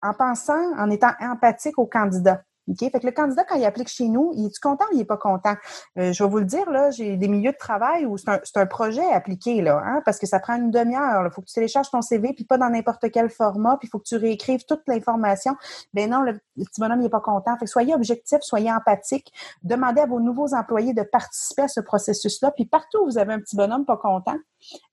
[0.02, 2.42] en pensant, en étant empathique au candidat.
[2.78, 5.04] Fait que le candidat, quand il applique chez nous, il est-tu content ou il n'est
[5.04, 5.54] pas content?
[5.98, 8.40] Euh, je vais vous le dire, là, j'ai des milieux de travail où c'est un,
[8.54, 11.24] un, projet appliqué, là, hein, parce que ça prend une demi-heure.
[11.24, 13.90] Il faut que tu télécharges ton CV, puis pas dans n'importe quel format, puis il
[13.90, 15.56] faut que tu réécrives toute l'information.
[15.94, 17.56] Ben non, le, petit bonhomme, il n'est pas content.
[17.58, 19.32] Fait que soyez objectif, soyez empathique.
[19.62, 22.50] Demandez à vos nouveaux employés de participer à ce processus-là.
[22.50, 24.36] Puis partout où vous avez un petit bonhomme pas content,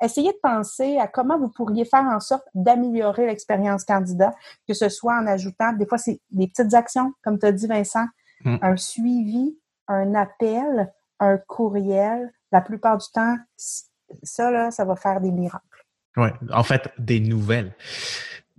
[0.02, 4.34] essayez de penser à comment vous pourriez faire en sorte d'améliorer l'expérience candidat,
[4.68, 7.68] que ce soit en ajoutant, des fois, c'est des petites actions, comme tu as dit,
[7.68, 8.06] Vincent,
[8.46, 8.58] mm.
[8.62, 9.58] un suivi,
[9.88, 15.64] un appel, un courriel, la plupart du temps, ça, là, ça va faire des miracles.
[16.18, 17.76] Oui, en fait, des nouvelles.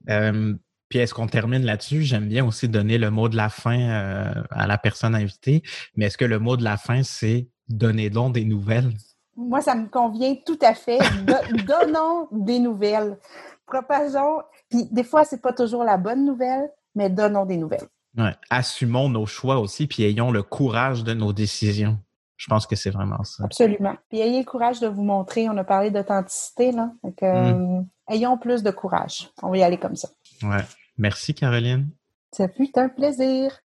[0.08, 0.54] Euh,
[0.88, 2.02] puis est-ce qu'on termine là-dessus?
[2.02, 5.62] J'aime bien aussi donner le mot de la fin euh, à la personne invitée,
[5.96, 8.92] mais est-ce que le mot de la fin, c'est donner donc des nouvelles?
[9.36, 10.98] Moi, ça me convient tout à fait.
[11.66, 13.18] donnons des nouvelles.
[13.66, 14.42] Propageons.
[14.70, 17.88] Puis des fois, c'est pas toujours la bonne nouvelle, mais donnons des nouvelles.
[18.16, 18.34] Ouais.
[18.50, 21.98] Assumons nos choix aussi, puis ayons le courage de nos décisions.
[22.36, 23.44] Je pense que c'est vraiment ça.
[23.44, 23.96] Absolument.
[24.08, 25.48] Puis ayez le courage de vous montrer.
[25.48, 26.92] On a parlé d'authenticité, là.
[27.02, 27.86] Donc, euh, mm.
[28.10, 29.30] ayons plus de courage.
[29.42, 30.08] On va y aller comme ça.
[30.42, 30.64] Ouais.
[30.98, 31.90] Merci, Caroline.
[32.32, 33.60] Ça fut un plaisir.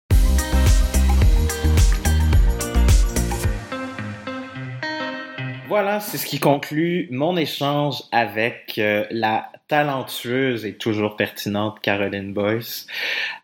[5.67, 12.35] Voilà, c'est ce qui conclut mon échange avec euh, la talentueuse et toujours pertinente Caroline
[12.35, 12.87] Boyce.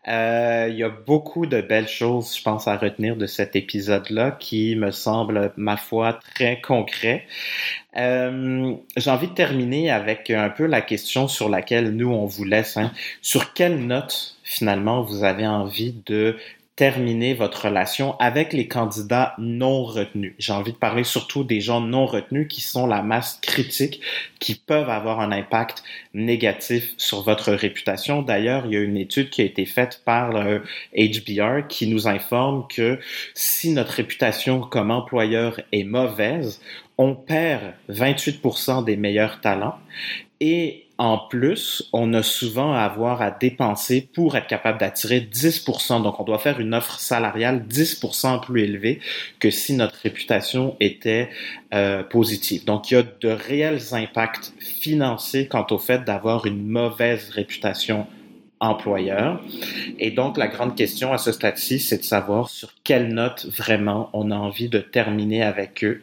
[0.07, 4.37] Euh, il y a beaucoup de belles choses, je pense, à retenir de cet épisode-là
[4.39, 7.25] qui me semble, ma foi, très concret.
[7.97, 12.43] Euh, J'ai envie de terminer avec un peu la question sur laquelle nous, on vous
[12.43, 12.77] laisse.
[12.77, 12.91] Hein.
[13.23, 16.37] Sur quelle note, finalement, vous avez envie de
[16.75, 20.33] terminer votre relation avec les candidats non retenus.
[20.39, 24.01] J'ai envie de parler surtout des gens non retenus qui sont la masse critique,
[24.39, 28.21] qui peuvent avoir un impact négatif sur votre réputation.
[28.21, 30.63] D'ailleurs, il y a une étude qui a été faite par le
[30.95, 32.99] HBR qui nous informe que
[33.33, 36.61] si notre réputation comme employeur est mauvaise,
[36.97, 39.77] on perd 28% des meilleurs talents
[40.39, 46.03] et en plus, on a souvent à avoir à dépenser pour être capable d'attirer 10%.
[46.03, 48.99] Donc, on doit faire une offre salariale 10% plus élevée
[49.39, 51.29] que si notre réputation était
[51.73, 52.65] euh, positive.
[52.65, 58.05] Donc, il y a de réels impacts financiers quant au fait d'avoir une mauvaise réputation
[58.61, 59.41] employeur.
[59.99, 64.09] Et donc, la grande question à ce stade-ci, c'est de savoir sur quelle note vraiment
[64.13, 66.01] on a envie de terminer avec eux.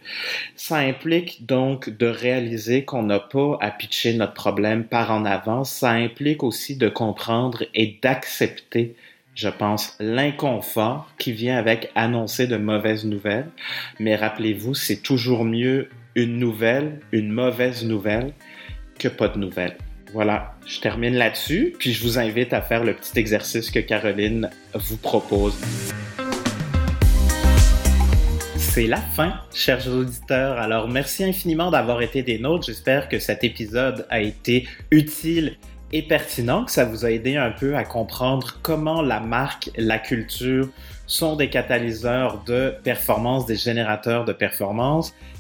[0.56, 5.64] Ça implique donc de réaliser qu'on n'a pas à pitcher notre problème par en avant.
[5.64, 8.94] Ça implique aussi de comprendre et d'accepter
[9.34, 13.46] je pense, l'inconfort qui vient avec annoncer de mauvaises nouvelles.
[14.00, 18.32] Mais rappelez-vous, c'est toujours mieux une nouvelle, une mauvaise nouvelle,
[18.98, 19.76] que pas de nouvelles.
[20.14, 24.48] Voilà, je termine là-dessus, puis je vous invite à faire le petit exercice que Caroline
[24.74, 25.54] vous propose.
[28.56, 30.59] C'est la fin, chers auditeurs.
[30.59, 32.66] Alors, merci infiniment d'avoir été des nôtres.
[32.66, 35.56] J'espère que cet épisode a été utile
[35.92, 39.98] et pertinent, que ça vous a aidé un peu à comprendre comment la marque, la
[39.98, 40.68] culture
[41.06, 45.14] sont des catalyseurs de performance, des générateurs de performance